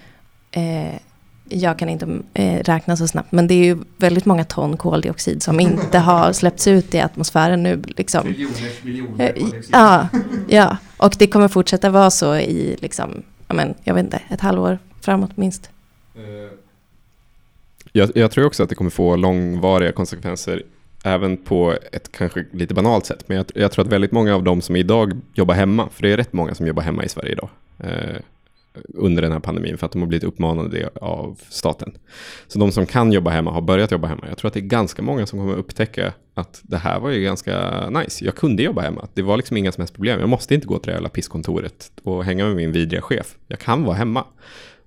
eh, 0.52 1.00
jag 1.50 1.80
kan 1.80 1.90
inte 1.90 2.20
eh, 2.34 2.64
räkna 2.64 2.98
så 2.98 3.08
snabbt, 3.08 3.32
men 3.32 3.48
det 3.48 3.54
är 3.54 3.66
ju 3.66 3.78
väldigt 3.98 4.26
många 4.26 4.44
ton 4.44 4.78
koldioxid 4.78 5.44
som 5.44 5.60
inte 5.60 6.00
har 6.00 6.34
släppts 6.34 6.68
ut 6.68 6.96
i 6.96 7.00
atmosfären 7.00 7.64
nu. 7.64 7.82
Liksom. 7.88 8.28
Miljoner, 8.28 8.86
miljoner 8.86 9.26
eh, 9.26 9.42
koldioxid. 9.42 9.76
Ja, 9.76 10.08
ja, 10.48 10.78
och 10.98 11.16
det 11.20 11.28
kommer 11.28 11.48
fortsätta 11.48 11.90
vara 11.90 12.12
så 12.12 12.36
i, 12.36 12.78
liksom, 12.82 13.24
men, 13.48 13.74
jag 13.84 13.94
vet 13.94 14.04
inte, 14.04 14.22
ett 14.30 14.42
halvår 14.42 14.80
framåt 15.02 15.38
minst. 15.38 15.70
Eh, 16.16 16.22
jag, 17.92 18.12
jag, 18.16 18.32
tror 18.32 18.46
också 18.46 18.64
att 18.64 18.70
det 18.70 18.76
kommer 18.76 18.90
få 18.90 19.16
långvariga 19.16 19.92
konsekvenser 19.92 20.64
även 21.04 21.38
på 21.38 21.78
ett 21.92 22.12
kanske 22.12 22.46
lite 22.52 22.74
banalt 22.74 23.06
sätt. 23.06 23.24
Men 23.28 23.38
jag, 23.38 23.46
jag, 23.54 23.72
tror 23.72 23.86
att 23.86 23.92
väldigt 23.92 24.12
många 24.12 24.36
av 24.36 24.44
de 24.44 24.62
som 24.62 24.76
idag 24.76 25.22
jobbar 25.34 25.56
hemma, 25.56 25.90
för 25.90 26.02
det 26.02 26.12
är 26.12 26.18
rätt 26.18 26.34
många 26.34 26.56
som 26.56 26.68
jobbar 26.68 26.84
hemma 26.84 27.04
i 27.04 27.10
Sverige 27.10 27.32
idag, 27.32 27.50
eh, 27.80 28.16
under 28.94 29.22
den 29.22 29.32
här 29.32 29.40
pandemin 29.40 29.78
för 29.78 29.86
att 29.86 29.92
de 29.92 30.02
har 30.02 30.08
blivit 30.08 30.24
uppmanade 30.24 30.90
av 31.02 31.40
staten. 31.50 31.98
Så 32.48 32.60
de 32.60 32.72
som 32.72 32.86
kan 32.86 33.12
jobba 33.12 33.32
hemma 33.32 33.52
har 33.52 33.62
börjat 33.62 33.92
jobba 33.92 34.08
hemma. 34.08 34.26
Jag 34.28 34.38
tror 34.38 34.48
att 34.48 34.54
det 34.54 34.60
är 34.60 34.62
ganska 34.62 35.02
många 35.02 35.26
som 35.26 35.40
kommer 35.40 35.56
upptäcka 35.56 36.14
att 36.34 36.62
det 36.64 36.78
här 36.78 37.00
var 37.00 37.10
ju 37.10 37.24
ganska 37.24 37.90
nice. 37.90 38.26
Jag 38.26 38.36
kunde 38.36 38.64
jobba 38.64 38.82
hemma. 38.82 39.08
Det 39.14 39.22
var 39.22 39.38
liksom 39.38 39.58
inga 39.58 39.72
som 39.72 39.82
helst 39.82 39.94
problem. 39.94 40.20
Jag 40.20 40.30
måste 40.30 40.56
inte 40.56 40.68
gå 40.68 40.80
till 40.80 40.90
det 40.90 40.94
jävla 40.94 41.10
pisskontoret 41.10 41.92
och 42.04 42.24
hänga 42.24 42.46
med 42.46 42.56
min 42.56 42.72
vidriga 42.72 43.02
chef. 43.02 43.36
Jag 43.48 43.60
kan 43.60 43.84
vara 43.84 43.96
hemma. 43.96 44.24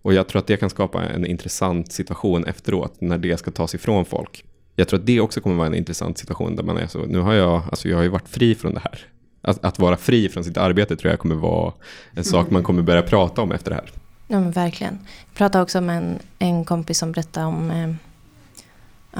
Och 0.02 0.14
jag 0.14 0.28
tror 0.28 0.38
att 0.38 0.46
det 0.46 0.56
kan 0.56 0.70
skapa 0.70 1.04
en 1.04 1.26
intressant 1.26 1.92
situation 1.92 2.44
efteråt 2.44 3.00
när 3.00 3.18
det 3.18 3.36
ska 3.36 3.50
tas 3.50 3.74
ifrån 3.74 4.04
folk. 4.04 4.44
Jag 4.76 4.88
tror 4.88 5.00
att 5.00 5.06
det 5.06 5.20
också 5.20 5.40
kommer 5.40 5.56
vara 5.56 5.66
en 5.66 5.74
intressant 5.74 6.18
situation 6.18 6.56
där 6.56 6.62
man 6.62 6.76
är 6.76 6.86
så, 6.86 6.98
nu 6.98 7.18
har 7.18 7.34
jag, 7.34 7.62
alltså 7.70 7.88
jag 7.88 7.96
har 7.96 8.02
ju 8.02 8.08
varit 8.08 8.28
fri 8.28 8.54
från 8.54 8.74
det 8.74 8.80
här. 8.80 9.06
Att, 9.42 9.64
att, 9.64 9.78
vara 9.78 9.96
fri 9.96 10.28
från 10.28 10.44
sitt 10.44 10.56
arbete 10.56 10.96
tror 10.96 11.10
jag 11.10 11.20
kommer 11.20 11.34
vara 11.34 11.72
en 12.14 12.24
sak 12.24 12.50
man 12.50 12.62
kommer 12.62 12.82
börja 12.82 13.02
prata 13.02 13.42
om 13.42 13.52
efter 13.52 13.70
det 13.70 13.76
här. 13.76 13.90
Ja 14.26 14.40
men 14.40 14.50
verkligen. 14.50 14.98
Jag 15.02 15.34
pratade 15.34 15.62
också 15.62 15.80
med 15.80 15.96
en, 15.96 16.18
en 16.38 16.64
kompis 16.64 16.98
som 16.98 17.12
berättade 17.12 17.46
om 17.46 17.70
eh, 17.70 17.94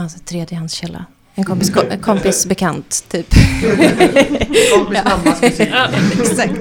alltså, 0.02 0.18
tredjehandskälla. 0.24 1.04
En 1.38 1.44
kompis, 1.44 1.72
kompis 2.02 2.46
bekant, 2.46 3.04
typ. 3.08 3.26
kompis 4.74 5.04
mammas 5.04 5.40
kusin. 5.40 5.66
ja, 5.72 5.88
exakt. 6.22 6.54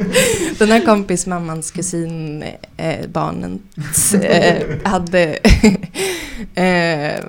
Den 0.59 0.71
här 0.71 0.85
kompis 0.85 1.27
mammans 1.27 1.71
kusin, 1.71 2.43
eh, 2.77 3.07
barnen, 3.07 3.59
eh, 4.21 4.63
hade 4.83 5.23
eh, 6.55 7.23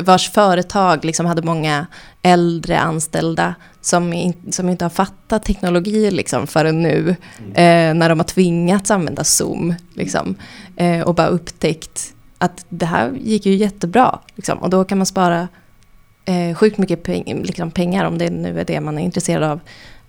vars 0.00 0.30
företag 0.30 1.04
liksom 1.04 1.26
hade 1.26 1.42
många 1.42 1.86
äldre 2.22 2.78
anställda 2.78 3.54
som, 3.80 4.12
in, 4.12 4.34
som 4.50 4.68
inte 4.68 4.84
har 4.84 4.90
fattat 4.90 5.44
teknologi 5.44 6.10
liksom 6.10 6.46
förrän 6.46 6.82
nu, 6.82 7.16
eh, 7.54 7.94
när 7.94 8.08
de 8.08 8.18
har 8.18 8.24
tvingats 8.24 8.90
använda 8.90 9.24
Zoom. 9.24 9.74
Liksom, 9.94 10.34
eh, 10.76 11.00
och 11.00 11.14
bara 11.14 11.26
upptäckt 11.26 12.14
att 12.38 12.64
det 12.68 12.86
här 12.86 13.12
gick 13.20 13.46
ju 13.46 13.54
jättebra. 13.54 14.18
Liksom, 14.34 14.58
och 14.58 14.70
då 14.70 14.84
kan 14.84 14.98
man 14.98 15.06
spara 15.06 15.48
eh, 16.24 16.54
sjukt 16.54 16.78
mycket 16.78 17.02
peng, 17.02 17.42
liksom 17.44 17.70
pengar, 17.70 18.04
om 18.04 18.18
det 18.18 18.30
nu 18.30 18.60
är 18.60 18.64
det 18.64 18.80
man 18.80 18.98
är 18.98 19.02
intresserad 19.02 19.42
av, 19.42 19.60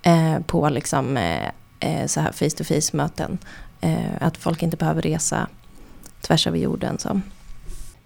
eh, 0.02 0.40
på 0.40 0.70
liksom, 0.70 1.18
eh, 1.18 1.48
eh 1.80 2.06
så 2.06 2.20
här 2.20 2.32
face-to-face 2.32 2.98
möten. 2.98 3.38
Eh, 3.82 4.22
att 4.22 4.38
folk 4.38 4.64
inte 4.64 4.78
behöver 4.78 5.02
resa 5.02 5.48
tvärs 6.22 6.48
över 6.48 6.58
jorden. 6.58 6.98
Så. 7.00 7.22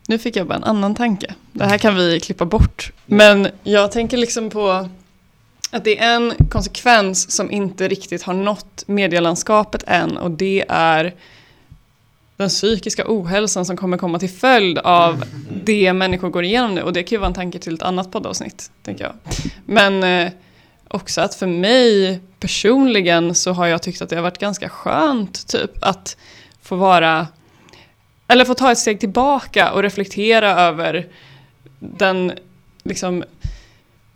Nu 0.08 0.18
fick 0.18 0.36
jag 0.36 0.48
bara 0.48 0.56
en 0.56 0.64
annan 0.64 0.96
tanke. 0.96 1.36
Det 1.52 1.66
här 1.66 1.78
kan 1.78 1.96
vi 1.96 2.20
klippa 2.20 2.46
bort. 2.46 2.92
Men 3.06 3.48
jag 3.64 3.92
tänker 3.92 4.18
liksom 4.18 4.50
på 4.50 4.90
att 5.72 5.84
det 5.84 6.00
är 6.00 6.16
en 6.16 6.34
konsekvens 6.50 7.32
som 7.32 7.52
inte 7.52 7.88
riktigt 7.88 8.24
har 8.24 8.34
nått 8.34 8.84
medielandskapet 8.88 9.84
än 9.88 10.18
och 10.18 10.32
det 10.32 10.66
är 10.70 11.14
den 12.38 12.50
psykiska 12.50 13.04
ohälsan 13.08 13.66
som 13.66 13.78
kommer 13.78 13.98
komma 13.98 14.20
till 14.20 14.30
följd 14.30 14.78
av 14.78 15.24
det 15.64 15.94
människor 15.94 16.30
går 16.30 16.44
igenom 16.44 16.76
nu. 16.76 16.82
Och 16.82 16.94
det 16.94 17.04
kan 17.04 17.16
ju 17.16 17.20
vara 17.20 17.28
en 17.28 17.34
tanke 17.34 17.60
till 17.60 17.74
ett 17.74 17.82
annat 17.82 18.12
poddavsnitt, 18.12 18.72
tänker 18.84 19.04
jag. 19.04 19.14
Men 19.66 20.04
eh, 20.04 20.32
också 20.88 21.22
att 21.22 21.36
för 21.36 21.48
mig 21.48 22.20
personligen 22.40 23.36
så 23.36 23.52
har 23.52 23.68
jag 23.68 23.82
tyckt 23.82 24.02
att 24.02 24.10
det 24.10 24.16
har 24.16 24.24
varit 24.24 24.38
ganska 24.38 24.70
skönt 24.70 25.48
typ 25.48 25.72
att 25.82 26.18
få 26.62 26.76
vara, 26.76 27.28
eller 28.28 28.46
få 28.46 28.54
ta 28.54 28.72
ett 28.72 28.78
steg 28.78 29.00
tillbaka 29.00 29.72
och 29.72 29.82
reflektera 29.82 30.52
över 30.52 31.08
den 31.80 32.32
liksom 32.84 33.24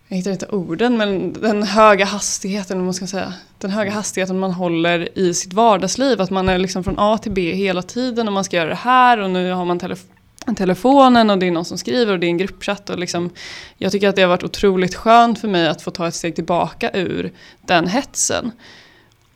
jag 0.08 0.17
hittar 0.17 0.32
inte 0.32 0.48
orden, 0.48 0.98
men 0.98 1.34
den 1.34 1.63
höga 1.63 2.06
hastigheten, 2.06 2.86
man 2.86 2.93
ska 2.93 3.08
säga. 3.08 3.34
Den 3.58 3.72
höga 3.72 3.91
hastigheten 3.91 4.39
man 4.39 4.52
håller 4.52 5.17
i 5.17 5.34
sitt 5.34 5.54
vardagsliv. 5.54 6.22
Att 6.22 6.30
man 6.30 6.50
är 6.50 6.58
liksom 6.58 6.84
från 6.84 6.96
A 6.98 7.17
till 7.17 7.32
B 7.32 7.54
hela 7.54 7.82
tiden 7.82 8.28
och 8.28 8.34
man 8.34 8.43
ska 8.43 8.58
göra 8.58 8.70
det 8.70 8.76
här 8.76 9.20
och 9.20 9.30
nu 9.30 9.52
har 9.52 9.65
man 9.65 9.80
telefon 9.80 10.10
telefonen 10.56 11.30
och 11.30 11.38
det 11.38 11.48
är 11.48 11.52
någon 11.52 11.65
som 11.65 11.78
skriver 11.78 12.13
och 12.13 12.20
det 12.20 12.26
är 12.26 12.30
en 12.30 12.38
gruppchatt. 12.38 12.89
Och 12.89 13.00
liksom, 13.00 13.30
jag 13.78 13.91
tycker 13.91 14.10
att 14.10 14.15
det 14.15 14.22
har 14.22 14.30
varit 14.30 14.43
otroligt 14.43 14.96
skönt 14.96 15.39
för 15.39 15.48
mig 15.48 15.67
att 15.67 15.82
få 15.82 15.91
ta 15.91 16.08
ett 16.08 16.15
steg 16.15 16.36
tillbaka 16.36 16.91
ur 16.93 17.32
den 17.62 17.88
hetsen. 17.88 18.52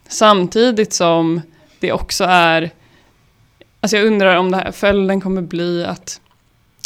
Samtidigt 0.07 0.93
som 0.93 1.41
det 1.79 1.91
också 1.91 2.23
är, 2.23 2.71
alltså 3.81 3.97
jag 3.97 4.05
undrar 4.05 4.35
om 4.35 4.51
det 4.51 4.57
här 4.57 4.71
följden 4.71 5.21
kommer 5.21 5.41
bli 5.41 5.85
att 5.85 6.21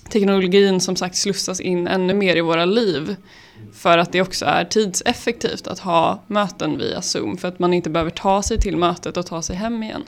teknologin 0.10 0.82
som 0.82 0.96
sagt 0.96 1.16
slussas 1.16 1.60
in 1.60 1.88
ännu 1.88 2.14
mer 2.14 2.36
i 2.36 2.42
våra 2.42 2.66
liv. 2.66 3.16
För 3.74 3.98
att 3.98 4.12
det 4.12 4.22
också 4.22 4.46
är 4.46 4.66
tidseffektivt 4.66 5.68
att 5.68 5.80
ha 5.80 6.24
möten 6.28 6.78
via 6.78 7.02
Zoom. 7.02 7.38
För 7.38 7.48
att 7.48 7.60
man 7.60 7.74
inte 7.74 7.90
behöver 7.90 8.12
ta 8.12 8.42
sig 8.42 8.60
till 8.60 8.78
mötet 8.78 9.18
och 9.18 9.26
ta 9.26 9.42
sig 9.42 9.56
hem 9.56 9.84
igen. 9.84 10.04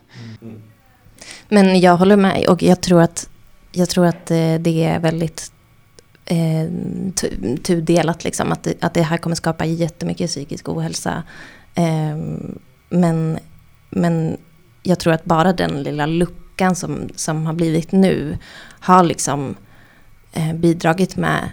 Men 1.49 1.79
jag 1.79 1.97
håller 1.97 2.15
med 2.15 2.47
och 2.47 2.63
jag 2.63 2.81
tror 2.81 3.01
att, 3.01 3.29
jag 3.71 3.89
tror 3.89 4.05
att 4.05 4.31
eh, 4.31 4.55
det 4.59 4.83
är 4.83 4.99
väldigt 4.99 5.51
eh, 6.25 6.69
tudelat. 7.63 8.23
Liksom, 8.23 8.51
att, 8.51 8.63
det, 8.63 8.83
att 8.83 8.93
det 8.93 9.01
här 9.01 9.17
kommer 9.17 9.35
skapa 9.35 9.65
jättemycket 9.65 10.29
psykisk 10.29 10.69
ohälsa. 10.69 11.23
Eh, 11.75 12.17
men, 12.89 13.39
men 13.89 14.37
jag 14.83 14.99
tror 14.99 15.13
att 15.13 15.25
bara 15.25 15.53
den 15.53 15.83
lilla 15.83 16.05
luppen 16.05 16.46
luckan 16.57 16.75
som, 16.75 17.09
som 17.15 17.45
har 17.45 17.53
blivit 17.53 17.91
nu 17.91 18.37
har 18.79 19.03
liksom 19.03 19.55
eh, 20.33 20.53
bidragit 20.53 21.15
med 21.15 21.49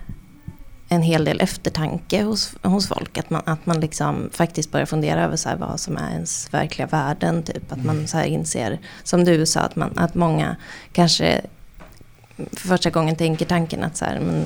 en 0.89 1.03
hel 1.03 1.25
del 1.25 1.41
eftertanke 1.41 2.23
hos, 2.23 2.55
hos 2.63 2.89
folk. 2.89 3.19
Att 3.19 3.31
man, 3.31 3.43
att 3.47 3.67
man 3.67 3.81
liksom 3.81 4.31
faktiskt 4.33 4.73
börjar 4.73 4.87
fundera 4.87 5.25
över 5.25 5.37
så 5.37 5.51
vad 5.59 5.81
som 5.81 5.97
är 5.97 6.11
ens 6.11 6.49
verkliga 6.55 6.87
värden. 6.87 7.43
Typ. 7.43 7.73
Att 7.73 7.85
man 7.85 8.07
så 8.07 8.17
här 8.17 8.25
inser, 8.25 8.79
som 9.03 9.25
du 9.25 9.47
sa, 9.47 9.61
att, 9.61 9.77
man, 9.77 9.93
att 9.97 10.15
många 10.15 10.57
kanske 10.93 11.41
för 12.37 12.69
första 12.69 12.91
gången 12.91 13.17
tänker 13.17 13.47
tanken 13.47 13.85
att 13.85 13.97
så 13.97 14.05
här, 14.05 14.21
men, 14.21 14.45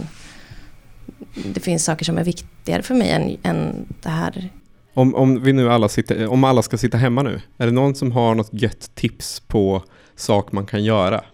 det 1.55 1.61
finns 1.61 1.85
saker 1.85 2.05
som 2.05 2.19
är 2.19 2.25
viktigare 2.25 2.83
för 2.83 2.95
mig 2.95 3.11
än, 3.11 3.37
än 3.43 3.87
det 4.03 4.11
här. 4.11 4.51
Om, 4.95 5.15
om 5.15 5.43
vi 5.43 5.53
nu 5.53 5.71
alla 5.71 5.89
sitter, 5.89 6.29
om 6.29 6.45
alla 6.45 6.63
ska 6.63 6.79
sitta 6.79 6.99
hemma 6.99 7.23
nu, 7.23 7.41
är 7.59 7.67
det 7.67 7.73
någon 7.73 7.95
som 7.95 8.13
har 8.13 8.35
något 8.35 8.51
gött 8.53 8.95
tips 8.95 9.41
på 9.41 9.83
sak 10.21 10.53
man 10.53 10.67
kan 10.67 10.85
göra? 10.85 11.25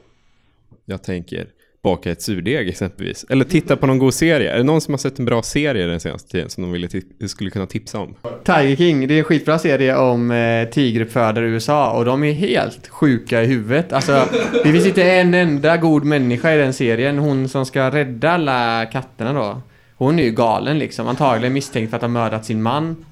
Jag 0.84 1.02
tänker 1.02 1.46
baka 1.84 2.10
ett 2.10 2.22
surdeg 2.22 2.68
exempelvis. 2.68 3.26
Eller 3.28 3.44
titta 3.44 3.76
på 3.76 3.86
någon 3.86 3.98
god 3.98 4.14
serie. 4.14 4.52
Är 4.52 4.56
det 4.56 4.62
någon 4.62 4.80
som 4.80 4.94
har 4.94 4.98
sett 4.98 5.18
en 5.18 5.24
bra 5.24 5.42
serie 5.42 5.86
den 5.86 6.00
senaste 6.00 6.30
tiden 6.30 6.50
som 6.50 6.62
de 6.62 6.72
ville 6.72 6.88
skulle 7.28 7.50
kunna 7.50 7.66
tipsa 7.66 7.98
om? 7.98 8.14
Tiger 8.44 8.76
King, 8.76 9.08
det 9.08 9.14
är 9.14 9.18
en 9.18 9.24
skitbra 9.24 9.58
serie 9.58 9.96
om 9.96 10.30
eh, 10.30 10.68
tigeruppfödare 10.68 11.46
i 11.46 11.48
USA 11.48 11.90
och 11.90 12.04
de 12.04 12.24
är 12.24 12.32
helt 12.32 12.88
sjuka 12.88 13.42
i 13.42 13.46
huvudet. 13.46 13.92
Alltså, 13.92 14.28
det 14.64 14.72
finns 14.72 14.86
inte 14.86 15.02
en 15.02 15.34
enda 15.34 15.76
god 15.76 16.04
människa 16.04 16.54
i 16.54 16.58
den 16.58 16.72
serien. 16.72 17.18
Hon 17.18 17.48
som 17.48 17.66
ska 17.66 17.90
rädda 17.90 18.30
alla 18.30 18.86
katterna 18.86 19.32
då. 19.32 19.62
Hon 19.96 20.18
är 20.18 20.22
ju 20.22 20.30
galen 20.30 20.78
liksom. 20.78 21.08
Antagligen 21.08 21.52
misstänkt 21.52 21.90
för 21.90 21.96
att 21.96 22.02
ha 22.02 22.08
mördat 22.08 22.44
sin 22.44 22.62
man. 22.62 23.04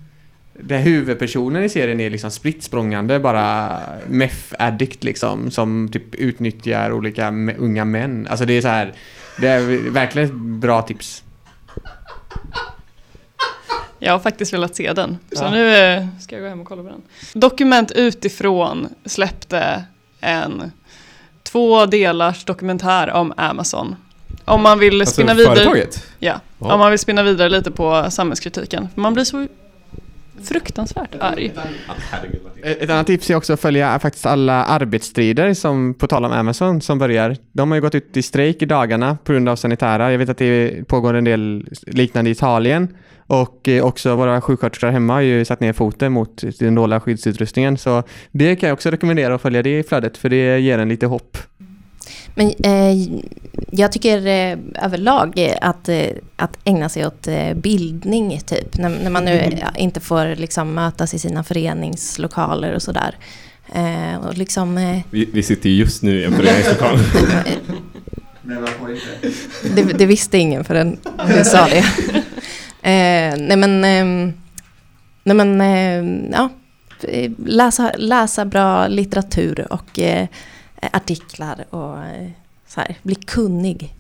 Den 0.61 0.83
huvudpersonen 0.83 1.65
i 1.65 1.69
serien 1.69 2.01
är 2.01 2.11
liksom 2.11 2.31
spritt 2.31 2.63
språngande, 2.63 3.21
bara 3.21 3.79
meth-addict 4.09 5.05
liksom. 5.05 5.51
Som 5.51 5.89
typ 5.93 6.15
utnyttjar 6.15 6.93
olika 6.93 7.29
unga 7.59 7.85
män. 7.85 8.27
Alltså 8.31 8.45
det 8.47 8.53
är 8.53 8.61
så 8.63 8.69
här. 8.69 8.93
Det 9.41 9.49
är 9.49 9.91
verkligen 9.91 10.29
ett 10.29 10.35
bra 10.35 10.83
tips. 10.83 11.23
Jag 13.99 14.13
har 14.13 14.19
faktiskt 14.19 14.53
velat 14.53 14.77
se 14.77 14.93
den. 14.93 15.19
Så 15.33 15.45
Ja. 15.45 15.51
nu 15.51 15.77
eh, 15.77 16.07
ska 16.21 16.35
jag 16.35 16.43
gå 16.43 16.49
hem 16.49 16.61
och 16.61 16.67
kolla 16.67 16.83
på 16.83 16.89
den. 16.89 17.03
Dokument 17.35 17.93
utifrån 17.93 18.89
släppte 19.05 19.85
en 20.21 20.73
två 21.43 21.87
delars 21.87 22.45
dokumentär 22.45 23.11
om 23.11 23.33
Amazon. 23.37 23.97
Om 24.45 24.63
man 24.63 24.79
vill 24.79 25.01
Alltså 25.01 25.15
spinna 25.15 25.35
vidare, 25.35 25.87
ja, 26.19 26.41
Ja. 26.59 26.73
om 26.73 26.79
man 26.81 26.91
vill 26.91 26.99
spinna 26.99 27.23
vidare 27.23 27.49
lite 27.49 27.71
på 27.71 28.07
samhällskritiken. 28.11 28.89
Man 28.95 29.15
blir 29.15 29.25
så 29.25 29.47
fruktansvärt 30.43 31.15
arg. 31.21 31.53
Eh, 32.63 32.71
ett 32.71 32.91
annat 32.91 33.07
tips 33.07 33.31
är 33.31 33.35
också 33.35 33.53
att 33.53 33.61
följa 33.61 33.99
faktiskt 33.99 34.27
alla 34.27 34.65
arbetsstrider 34.65 35.55
som, 35.55 35.95
på 35.95 36.07
tal 36.07 36.25
om 36.25 36.33
Amazon, 36.33 36.81
som 36.81 36.99
börjar. 36.99 37.37
De 37.53 37.71
har 37.71 37.77
ju 37.77 37.81
gått 37.81 37.95
ut 37.95 38.17
i 38.17 38.23
strejk 38.23 38.63
i 38.63 38.67
dagarna 38.67 39.19
på 39.25 39.33
grund 39.33 39.49
av 39.49 39.57
sanitära. 39.57 40.13
Jag 40.13 40.19
vet 40.19 40.29
att 40.29 40.39
det 40.39 40.89
pågår 40.89 41.15
en 41.15 41.25
del 41.25 41.67
liknande 41.87 42.31
i 42.31 42.33
Italien. 42.33 42.89
Och 43.27 43.69
eh, 43.69 43.85
också 43.85 44.17
våra 44.17 44.41
sjuksköterskor 44.41 44.89
hemma 44.89 45.13
har 45.13 45.21
ju 45.21 45.45
satt 45.45 45.61
ner 45.61 45.73
foten 45.73 46.13
mot 46.13 46.45
den 46.59 46.75
dåliga 46.75 47.01
skyddsutrustningen. 47.01 47.79
Så 47.79 48.03
det 48.31 48.57
kan 48.57 48.69
jag 48.69 48.75
också 48.75 48.91
rekommendera 48.91 49.35
att 49.35 49.43
följa 49.43 49.63
det 49.63 49.79
i 49.79 49.83
flödet, 49.83 50.17
för 50.17 50.29
det 50.29 50.59
ger 50.59 50.79
en 50.79 50.89
lite 50.89 51.07
hopp. 51.07 51.39
Men 52.35 52.53
eh, 52.63 53.23
jag 53.71 53.93
tycker 53.93 54.27
eh, 54.27 54.59
överlag 54.85 55.33
eh, 55.37 55.57
att, 55.61 55.89
eh, 55.89 56.07
att 56.37 56.59
ägna 56.65 56.89
sig 56.89 57.07
åt 57.07 57.29
eh, 57.29 57.55
bildning, 57.55 58.41
typ. 58.47 58.79
När, 58.79 58.89
när 58.89 59.11
man 59.11 59.25
nu 59.25 59.33
eh, 59.33 59.69
inte 59.77 60.01
får 60.01 60.37
liksom, 60.37 60.75
mötas 60.75 61.15
i 61.15 61.19
sina 61.19 61.45
föreningslokaler 61.45 62.75
och 62.75 62.83
sådär. 62.83 63.17
Eh, 63.75 64.17
och 64.27 64.39
liksom... 64.39 64.79
Eh, 64.79 65.01
Vi, 65.11 65.25
vi 65.33 65.43
sitter 65.43 65.71
ju 65.71 65.77
just 65.77 66.03
nu 66.03 66.21
i 66.21 66.25
en 66.25 66.33
föreningslokal. 66.33 66.99
det, 69.75 69.83
det 69.83 70.07
visste 70.07 70.39
ingen 70.39 70.65
förrän 70.65 70.99
du 71.37 71.45
sa 71.45 71.67
det. 71.67 71.85
Eh, 72.85 73.35
nej 73.39 73.57
men, 73.57 73.85
eh, 73.85 74.35
nej 75.25 75.37
men 75.37 75.61
eh, 75.61 76.31
ja, 76.33 76.49
läsa, 77.47 77.93
läsa 77.97 78.45
bra 78.45 78.89
litteratur 78.89 79.67
och 79.73 79.99
eh, 79.99 80.27
artiklar 80.93 81.65
och 81.71 81.99
eh, 81.99 82.31
så 82.69 82.81
här, 82.81 82.97
bli 83.03 83.15
kunnig. 83.15 83.95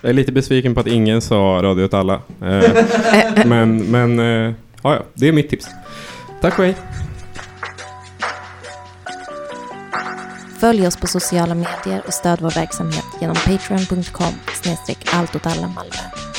Jag 0.00 0.10
är 0.10 0.14
lite 0.14 0.32
besviken 0.32 0.74
på 0.74 0.80
att 0.80 0.86
ingen 0.86 1.22
sa 1.22 1.62
Radio 1.62 1.84
åt 1.84 1.94
alla. 1.94 2.14
Eh, 2.40 2.84
men, 3.46 3.76
men 3.76 4.18
eh, 4.18 4.54
ja, 4.82 5.02
det 5.14 5.28
är 5.28 5.32
mitt 5.32 5.50
tips. 5.50 5.68
Tack 6.40 6.58
och 6.58 6.64
hej. 6.64 6.76
Följ 10.58 10.86
oss 10.86 10.96
på 10.96 11.06
sociala 11.06 11.54
medier 11.54 12.02
och 12.06 12.14
stöd 12.14 12.40
vår 12.40 12.50
verksamhet 12.50 13.04
genom 13.20 13.36
patreon.com 13.36 14.34
snedstreck 14.62 15.08
allt 15.12 15.36
åt 15.36 15.46
alla 15.46 15.68
Malmö. 15.68 16.33